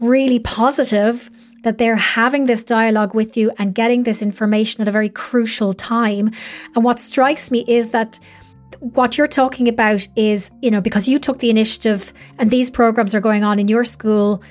really 0.00 0.38
positive 0.38 1.30
that 1.62 1.78
they're 1.78 1.96
having 1.96 2.46
this 2.46 2.64
dialogue 2.64 3.14
with 3.14 3.36
you 3.36 3.50
and 3.58 3.74
getting 3.74 4.04
this 4.04 4.22
information 4.22 4.80
at 4.80 4.88
a 4.88 4.90
very 4.90 5.08
crucial 5.08 5.72
time. 5.72 6.30
And 6.74 6.84
what 6.84 6.98
strikes 6.98 7.50
me 7.50 7.64
is 7.66 7.90
that 7.90 8.18
what 8.78 9.18
you're 9.18 9.26
talking 9.26 9.68
about 9.68 10.06
is, 10.16 10.50
you 10.62 10.70
know, 10.70 10.80
because 10.80 11.06
you 11.06 11.18
took 11.18 11.38
the 11.38 11.50
initiative 11.50 12.14
and 12.38 12.50
these 12.50 12.70
programs 12.70 13.14
are 13.14 13.20
going 13.20 13.44
on 13.44 13.58
in 13.58 13.68
your 13.68 13.84
school, 13.84 14.42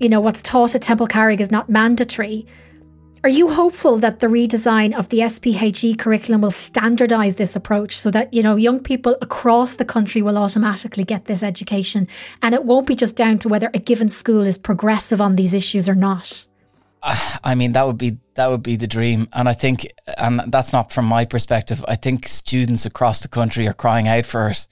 you 0.00 0.08
know, 0.08 0.20
what's 0.20 0.40
taught 0.40 0.74
at 0.74 0.82
Temple 0.82 1.06
Carrig 1.06 1.40
is 1.40 1.50
not 1.50 1.68
mandatory. 1.68 2.46
Are 3.24 3.30
you 3.30 3.50
hopeful 3.50 3.98
that 3.98 4.20
the 4.20 4.28
redesign 4.28 4.96
of 4.96 5.08
the 5.08 5.28
SPHE 5.28 5.96
curriculum 5.96 6.40
will 6.40 6.52
standardize 6.52 7.34
this 7.34 7.56
approach 7.56 7.96
so 7.96 8.12
that, 8.12 8.32
you 8.32 8.44
know, 8.44 8.54
young 8.54 8.78
people 8.78 9.16
across 9.20 9.74
the 9.74 9.84
country 9.84 10.22
will 10.22 10.38
automatically 10.38 11.02
get 11.02 11.24
this 11.24 11.42
education 11.42 12.06
and 12.42 12.54
it 12.54 12.64
won't 12.64 12.86
be 12.86 12.94
just 12.94 13.16
down 13.16 13.38
to 13.40 13.48
whether 13.48 13.70
a 13.74 13.80
given 13.80 14.08
school 14.08 14.42
is 14.42 14.56
progressive 14.56 15.20
on 15.20 15.34
these 15.34 15.52
issues 15.52 15.88
or 15.88 15.96
not? 15.96 16.46
I 17.02 17.54
mean 17.54 17.72
that 17.72 17.86
would 17.86 17.98
be 17.98 18.18
that 18.34 18.50
would 18.50 18.62
be 18.62 18.76
the 18.76 18.88
dream. 18.88 19.28
And 19.32 19.48
I 19.48 19.52
think 19.52 19.92
and 20.16 20.40
that's 20.48 20.72
not 20.72 20.92
from 20.92 21.04
my 21.04 21.24
perspective. 21.24 21.84
I 21.86 21.94
think 21.94 22.26
students 22.26 22.86
across 22.86 23.20
the 23.20 23.28
country 23.28 23.68
are 23.68 23.72
crying 23.72 24.08
out 24.08 24.26
for 24.26 24.48
it. 24.48 24.66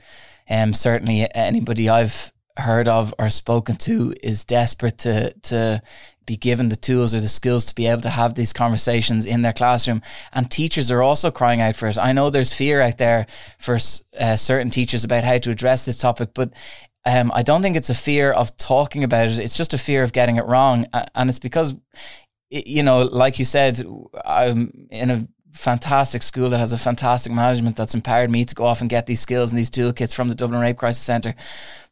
Um 0.48 0.72
certainly 0.72 1.28
anybody 1.34 1.88
I've 1.88 2.32
heard 2.56 2.88
of 2.88 3.14
or 3.18 3.30
spoken 3.30 3.76
to 3.76 4.14
is 4.22 4.44
desperate 4.44 4.98
to 4.98 5.32
to 5.42 5.82
be 6.26 6.36
given 6.36 6.68
the 6.68 6.76
tools 6.76 7.14
or 7.14 7.20
the 7.20 7.28
skills 7.28 7.64
to 7.66 7.74
be 7.74 7.86
able 7.86 8.02
to 8.02 8.10
have 8.10 8.34
these 8.34 8.52
conversations 8.52 9.24
in 9.24 9.42
their 9.42 9.52
classroom. 9.52 10.02
And 10.32 10.50
teachers 10.50 10.90
are 10.90 11.02
also 11.02 11.30
crying 11.30 11.60
out 11.60 11.76
for 11.76 11.88
it. 11.88 11.96
I 11.96 12.12
know 12.12 12.28
there's 12.28 12.54
fear 12.54 12.80
out 12.80 12.98
there 12.98 13.26
for 13.58 13.78
uh, 14.18 14.36
certain 14.36 14.70
teachers 14.70 15.04
about 15.04 15.24
how 15.24 15.38
to 15.38 15.50
address 15.50 15.84
this 15.84 15.98
topic, 15.98 16.30
but 16.34 16.52
um, 17.04 17.30
I 17.32 17.42
don't 17.42 17.62
think 17.62 17.76
it's 17.76 17.90
a 17.90 17.94
fear 17.94 18.32
of 18.32 18.56
talking 18.56 19.04
about 19.04 19.28
it. 19.28 19.38
It's 19.38 19.56
just 19.56 19.72
a 19.72 19.78
fear 19.78 20.02
of 20.02 20.12
getting 20.12 20.36
it 20.36 20.44
wrong. 20.44 20.86
And 21.14 21.30
it's 21.30 21.38
because, 21.38 21.76
you 22.50 22.82
know, 22.82 23.02
like 23.02 23.38
you 23.38 23.44
said, 23.44 23.80
I'm 24.24 24.88
in 24.90 25.10
a 25.10 25.28
fantastic 25.56 26.22
school 26.22 26.50
that 26.50 26.60
has 26.60 26.72
a 26.72 26.78
fantastic 26.78 27.32
management 27.32 27.76
that's 27.76 27.94
empowered 27.94 28.30
me 28.30 28.44
to 28.44 28.54
go 28.54 28.64
off 28.64 28.80
and 28.80 28.90
get 28.90 29.06
these 29.06 29.20
skills 29.20 29.50
and 29.50 29.58
these 29.58 29.70
toolkits 29.70 30.14
from 30.14 30.28
the 30.28 30.34
Dublin 30.34 30.60
Rape 30.60 30.76
Crisis 30.76 31.02
Centre. 31.02 31.34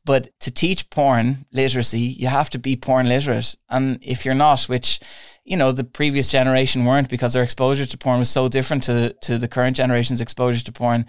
But 0.05 0.39
to 0.41 0.51
teach 0.51 0.91
porn 0.91 1.47
literacy, 1.53 2.01
you 2.01 2.29
have 2.29 2.51
to 2.51 2.59
be 2.59 2.77
porn 2.77 3.09
literate. 3.09 3.57
And 3.71 3.99
if 4.03 4.25
you're 4.25 4.35
not, 4.35 4.65
which 4.65 5.01
you 5.45 5.57
know 5.57 5.73
the 5.73 5.85
previous 5.85 6.31
generation 6.31 6.85
weren't 6.85 7.09
because 7.09 7.33
their 7.33 7.43
exposure 7.43 7.87
to 7.87 7.99
porn 7.99 8.19
was 8.19 8.31
so 8.31 8.49
different 8.49 8.83
to 8.85 9.13
to 9.23 9.39
the 9.39 9.49
current 9.49 9.77
generation's 9.77 10.21
exposure 10.21 10.65
to 10.65 10.73
porn 10.73 11.07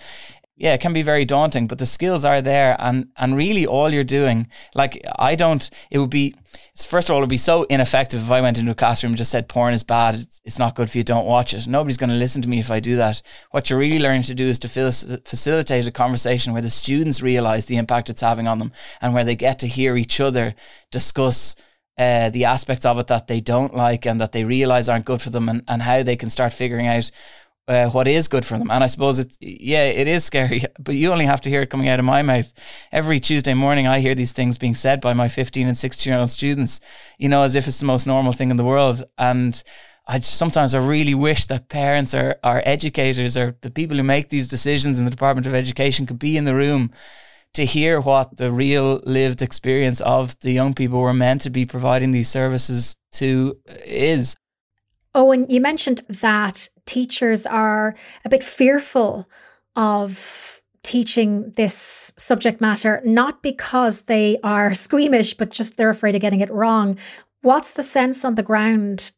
yeah, 0.58 0.74
it 0.74 0.80
can 0.80 0.94
be 0.94 1.02
very 1.02 1.26
daunting, 1.26 1.68
but 1.68 1.80
the 1.80 1.86
skills 1.86 2.24
are 2.24 2.42
there, 2.42 2.78
and 2.80 3.10
and 3.18 3.36
really 3.36 3.66
all 3.66 3.90
you're 3.90 4.06
doing, 4.06 4.48
like 4.74 5.02
I 5.20 5.36
don't, 5.36 5.70
it 5.92 6.00
would 6.00 6.10
be 6.10 6.34
first 6.78 7.10
of 7.10 7.14
all, 7.14 7.20
it 7.20 7.24
would 7.24 7.30
be 7.30 7.38
so 7.38 7.64
ineffective 7.64 8.22
if 8.22 8.32
I 8.32 8.40
went 8.40 8.58
into 8.58 8.72
a 8.72 8.76
classroom 8.76 9.12
and 9.12 9.18
just 9.18 9.32
said 9.32 9.50
porn 9.50 9.74
is 9.74 9.84
bad, 9.84 10.16
it's, 10.16 10.42
it's 10.46 10.60
not 10.60 10.76
good 10.76 10.90
for 10.90 10.98
you, 10.98 11.04
don't 11.04 11.26
watch 11.26 11.54
it. 11.54 11.68
Nobody's 11.68 11.98
going 11.98 12.10
to 12.10 12.16
listen 12.16 12.42
to 12.42 12.48
me 12.48 12.60
if 12.60 12.72
I 12.72 12.80
do 12.80 12.96
that. 12.96 13.22
What 13.52 13.70
you're 13.70 13.80
really 13.80 14.00
learning 14.00 14.24
to 14.24 14.36
do 14.36 14.48
is 14.48 14.58
to 14.60 14.70
facilitate 14.70 15.88
a 15.88 15.92
conversation 15.92 16.54
where 16.54 16.62
the 16.62 16.70
students 16.70 17.22
realize 17.22 17.66
the 17.66 17.78
impact 17.78 18.10
it's 18.10 18.22
having 18.22 18.48
on 18.48 18.60
them, 18.60 18.72
and 19.02 19.14
where 19.14 19.26
they 19.26 19.36
get 19.36 19.60
to 19.60 19.68
hear 19.68 19.98
each 19.98 20.20
other 20.20 20.56
discuss. 20.92 21.56
Uh, 21.98 22.30
the 22.30 22.44
aspects 22.44 22.86
of 22.86 23.00
it 23.00 23.08
that 23.08 23.28
they 23.28 23.40
don't 23.40 23.74
like 23.74 24.06
and 24.06 24.20
that 24.20 24.34
they 24.34 24.44
realize 24.44 24.90
aren't 24.90 25.06
good 25.06 25.22
for 25.22 25.30
them, 25.30 25.48
and, 25.48 25.64
and 25.66 25.82
how 25.82 26.04
they 26.04 26.18
can 26.18 26.30
start 26.30 26.52
figuring 26.52 26.88
out 26.88 27.10
uh, 27.68 27.90
what 27.90 28.08
is 28.08 28.28
good 28.28 28.46
for 28.46 28.58
them. 28.58 28.70
And 28.70 28.84
I 28.84 28.88
suppose 28.88 29.20
it's, 29.20 29.38
yeah, 29.42 29.86
it 29.86 30.08
is 30.08 30.24
scary, 30.24 30.64
but 30.80 30.96
you 30.96 31.12
only 31.12 31.26
have 31.26 31.42
to 31.42 31.50
hear 31.50 31.62
it 31.62 31.70
coming 31.70 31.90
out 31.90 32.00
of 32.00 32.06
my 32.06 32.22
mouth. 32.22 32.54
Every 32.92 33.20
Tuesday 33.20 33.54
morning, 33.54 33.88
I 33.88 34.00
hear 34.00 34.16
these 34.16 34.34
things 34.34 34.58
being 34.58 34.76
said 34.76 35.02
by 35.02 35.14
my 35.14 35.28
15 35.28 35.68
and 35.68 35.78
16 35.78 36.12
year 36.12 36.20
old 36.20 36.30
students, 36.30 36.80
you 37.18 37.30
know, 37.30 37.44
as 37.44 37.56
if 37.56 37.68
it's 37.68 37.80
the 37.80 37.86
most 37.86 38.06
normal 38.06 38.34
thing 38.34 38.52
in 38.52 38.58
the 38.58 38.64
world. 38.64 39.04
And 39.18 39.62
I 40.08 40.20
sometimes 40.20 40.76
I 40.76 40.86
really 40.86 41.16
wish 41.16 41.48
that 41.48 41.70
parents 41.70 42.14
or, 42.14 42.36
or 42.44 42.62
educators 42.66 43.36
or 43.36 43.58
the 43.62 43.72
people 43.72 43.98
who 43.98 44.04
make 44.04 44.30
these 44.30 44.48
decisions 44.48 45.00
in 45.00 45.06
the 45.06 45.12
Department 45.12 45.48
of 45.48 45.56
Education 45.56 46.06
could 46.06 46.20
be 46.20 46.38
in 46.38 46.46
the 46.46 46.56
room 46.56 46.92
to 47.56 47.66
hear 47.66 48.00
what 48.00 48.38
the 48.38 48.52
real 48.52 49.02
lived 49.06 49.42
experience 49.42 50.02
of 50.02 50.38
the 50.42 50.52
young 50.52 50.74
people 50.74 51.00
we're 51.00 51.14
meant 51.14 51.42
to 51.42 51.50
be 51.50 51.66
providing 51.66 52.12
these 52.12 52.30
services 52.30 52.98
to 53.14 53.58
is. 53.86 54.36
Oh, 55.16 55.32
and 55.32 55.50
you 55.50 55.62
mentioned 55.62 56.02
that 56.10 56.68
teachers 56.86 57.46
are 57.46 57.96
a 58.26 58.30
bit 58.30 58.44
fearful 58.44 59.28
of 59.78 60.62
teaching 60.84 61.52
this 61.56 62.14
subject 62.18 62.60
matter, 62.60 63.02
not 63.06 63.42
because 63.42 64.04
they 64.04 64.38
are 64.44 64.74
squeamish, 64.74 65.34
but 65.34 65.50
just 65.50 65.78
they're 65.78 65.90
afraid 65.90 66.16
of 66.16 66.22
getting 66.22 66.42
it 66.42 66.52
wrong. 66.52 66.98
What's 67.42 67.72
the 67.72 67.82
sense 67.82 68.26
on 68.26 68.36
the 68.36 68.44
ground? 68.44 69.12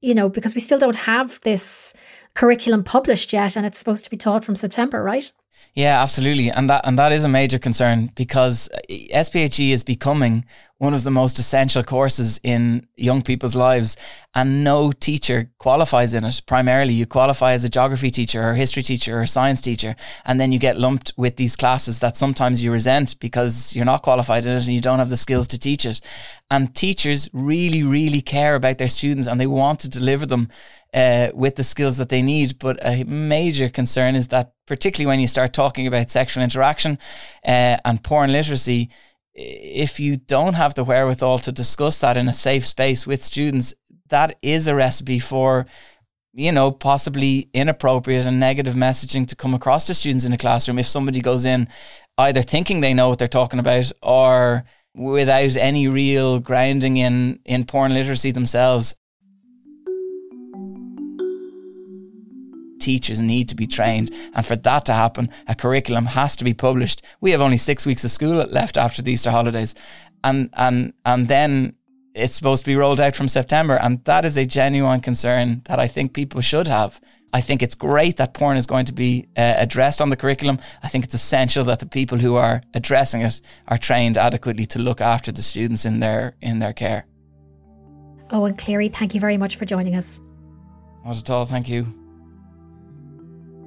You 0.00 0.14
know, 0.14 0.28
because 0.28 0.54
we 0.54 0.60
still 0.60 0.78
don't 0.78 0.96
have 0.96 1.40
this 1.42 1.94
curriculum 2.34 2.82
published 2.82 3.32
yet, 3.32 3.56
and 3.56 3.64
it's 3.64 3.78
supposed 3.78 4.04
to 4.04 4.10
be 4.10 4.16
taught 4.16 4.44
from 4.44 4.56
September, 4.56 5.02
right? 5.04 5.32
Yeah, 5.74 6.02
absolutely, 6.02 6.50
and 6.50 6.68
that 6.68 6.82
and 6.84 6.98
that 6.98 7.12
is 7.12 7.24
a 7.24 7.28
major 7.28 7.58
concern 7.58 8.10
because 8.14 8.68
SPHE 8.88 9.72
is 9.72 9.82
becoming 9.82 10.44
one 10.84 10.94
of 10.94 11.02
the 11.02 11.10
most 11.10 11.38
essential 11.38 11.82
courses 11.82 12.38
in 12.44 12.86
young 12.94 13.22
people's 13.22 13.56
lives, 13.56 13.96
and 14.34 14.62
no 14.62 14.92
teacher 14.92 15.50
qualifies 15.58 16.12
in 16.12 16.24
it. 16.24 16.42
Primarily, 16.46 16.92
you 16.92 17.06
qualify 17.06 17.52
as 17.52 17.64
a 17.64 17.68
geography 17.68 18.10
teacher 18.10 18.48
or 18.48 18.54
history 18.54 18.82
teacher 18.82 19.20
or 19.20 19.26
science 19.26 19.60
teacher, 19.62 19.96
and 20.26 20.38
then 20.38 20.52
you 20.52 20.58
get 20.58 20.78
lumped 20.78 21.12
with 21.16 21.36
these 21.36 21.56
classes 21.56 22.00
that 22.00 22.16
sometimes 22.16 22.62
you 22.62 22.70
resent 22.70 23.18
because 23.18 23.74
you're 23.74 23.84
not 23.84 24.02
qualified 24.02 24.44
in 24.44 24.52
it 24.52 24.66
and 24.66 24.74
you 24.74 24.80
don't 24.80 24.98
have 24.98 25.10
the 25.10 25.16
skills 25.16 25.48
to 25.48 25.58
teach 25.58 25.86
it. 25.86 26.00
And 26.50 26.74
teachers 26.74 27.28
really, 27.32 27.82
really 27.82 28.20
care 28.20 28.54
about 28.54 28.78
their 28.78 28.88
students 28.88 29.26
and 29.26 29.40
they 29.40 29.46
want 29.46 29.80
to 29.80 29.88
deliver 29.88 30.26
them 30.26 30.50
uh, 30.92 31.30
with 31.34 31.56
the 31.56 31.64
skills 31.64 31.96
that 31.96 32.10
they 32.10 32.22
need. 32.22 32.58
But 32.58 32.78
a 32.82 33.04
major 33.04 33.68
concern 33.68 34.14
is 34.14 34.28
that, 34.28 34.52
particularly 34.66 35.06
when 35.06 35.20
you 35.20 35.26
start 35.26 35.52
talking 35.52 35.86
about 35.86 36.10
sexual 36.10 36.44
interaction 36.44 36.98
uh, 37.44 37.78
and 37.84 38.02
porn 38.02 38.30
literacy, 38.32 38.90
if 39.34 39.98
you 39.98 40.16
don't 40.16 40.54
have 40.54 40.74
the 40.74 40.84
wherewithal 40.84 41.38
to 41.40 41.52
discuss 41.52 42.00
that 42.00 42.16
in 42.16 42.28
a 42.28 42.32
safe 42.32 42.64
space 42.64 43.06
with 43.06 43.22
students, 43.22 43.74
that 44.08 44.36
is 44.42 44.68
a 44.68 44.74
recipe 44.74 45.18
for 45.18 45.66
you 46.34 46.50
know, 46.50 46.72
possibly 46.72 47.48
inappropriate 47.54 48.26
and 48.26 48.40
negative 48.40 48.74
messaging 48.74 49.26
to 49.28 49.36
come 49.36 49.54
across 49.54 49.86
to 49.86 49.94
students 49.94 50.24
in 50.24 50.32
a 50.32 50.38
classroom 50.38 50.80
if 50.80 50.86
somebody 50.86 51.20
goes 51.20 51.44
in 51.44 51.68
either 52.18 52.42
thinking 52.42 52.80
they 52.80 52.94
know 52.94 53.08
what 53.08 53.18
they're 53.18 53.28
talking 53.28 53.60
about 53.60 53.90
or 54.02 54.64
without 54.94 55.56
any 55.56 55.88
real 55.88 56.40
grounding 56.40 56.96
in 56.96 57.38
in 57.44 57.64
porn 57.64 57.92
literacy 57.92 58.30
themselves. 58.30 58.96
Teachers 62.84 63.20
need 63.20 63.48
to 63.48 63.56
be 63.56 63.66
trained. 63.66 64.10
And 64.34 64.44
for 64.44 64.56
that 64.56 64.84
to 64.86 64.92
happen, 64.92 65.28
a 65.46 65.54
curriculum 65.54 66.06
has 66.06 66.36
to 66.36 66.44
be 66.44 66.54
published. 66.54 67.02
We 67.20 67.30
have 67.32 67.40
only 67.40 67.56
six 67.56 67.86
weeks 67.86 68.04
of 68.04 68.10
school 68.10 68.36
left 68.44 68.76
after 68.76 69.02
the 69.02 69.12
Easter 69.12 69.30
holidays. 69.30 69.74
And, 70.22 70.50
and, 70.52 70.92
and 71.04 71.28
then 71.28 71.74
it's 72.14 72.34
supposed 72.34 72.64
to 72.64 72.70
be 72.70 72.76
rolled 72.76 73.00
out 73.00 73.16
from 73.16 73.28
September. 73.28 73.76
And 73.76 74.04
that 74.04 74.24
is 74.24 74.36
a 74.36 74.46
genuine 74.46 75.00
concern 75.00 75.62
that 75.64 75.78
I 75.80 75.88
think 75.88 76.12
people 76.12 76.40
should 76.42 76.68
have. 76.68 77.00
I 77.32 77.40
think 77.40 77.62
it's 77.62 77.74
great 77.74 78.16
that 78.18 78.32
porn 78.32 78.56
is 78.56 78.66
going 78.66 78.86
to 78.86 78.92
be 78.92 79.26
uh, 79.36 79.54
addressed 79.56 80.00
on 80.00 80.10
the 80.10 80.16
curriculum. 80.16 80.58
I 80.84 80.88
think 80.88 81.04
it's 81.04 81.14
essential 81.14 81.64
that 81.64 81.80
the 81.80 81.86
people 81.86 82.18
who 82.18 82.36
are 82.36 82.62
addressing 82.74 83.22
it 83.22 83.40
are 83.66 83.78
trained 83.78 84.16
adequately 84.16 84.66
to 84.66 84.78
look 84.78 85.00
after 85.00 85.32
the 85.32 85.42
students 85.42 85.84
in 85.84 85.98
their 85.98 86.36
in 86.40 86.60
their 86.60 86.72
care. 86.72 87.06
Oh, 88.30 88.44
and 88.44 88.56
Cleary, 88.56 88.88
thank 88.88 89.14
you 89.14 89.20
very 89.20 89.36
much 89.36 89.56
for 89.56 89.64
joining 89.64 89.96
us. 89.96 90.20
Not 91.04 91.18
at 91.18 91.30
all, 91.30 91.44
thank 91.44 91.68
you. 91.68 92.03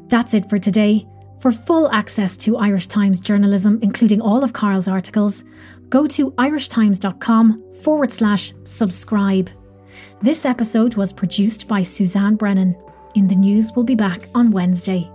That's 0.07 0.33
it 0.33 0.49
for 0.49 0.59
today. 0.59 1.05
For 1.39 1.51
full 1.51 1.91
access 1.91 2.35
to 2.37 2.57
Irish 2.57 2.87
Times 2.87 3.19
journalism, 3.19 3.79
including 3.81 4.21
all 4.21 4.43
of 4.43 4.53
Carl's 4.53 4.87
articles, 4.87 5.43
go 5.89 6.07
to 6.07 6.31
irishtimes.com 6.31 7.73
forward 7.83 8.11
slash 8.11 8.53
subscribe. 8.63 9.49
This 10.21 10.45
episode 10.45 10.95
was 10.95 11.13
produced 11.13 11.67
by 11.67 11.83
Suzanne 11.83 12.35
Brennan. 12.35 12.75
In 13.15 13.27
the 13.27 13.35
News 13.35 13.71
we 13.71 13.75
will 13.75 13.83
be 13.83 13.95
back 13.95 14.29
on 14.33 14.51
Wednesday. 14.51 15.09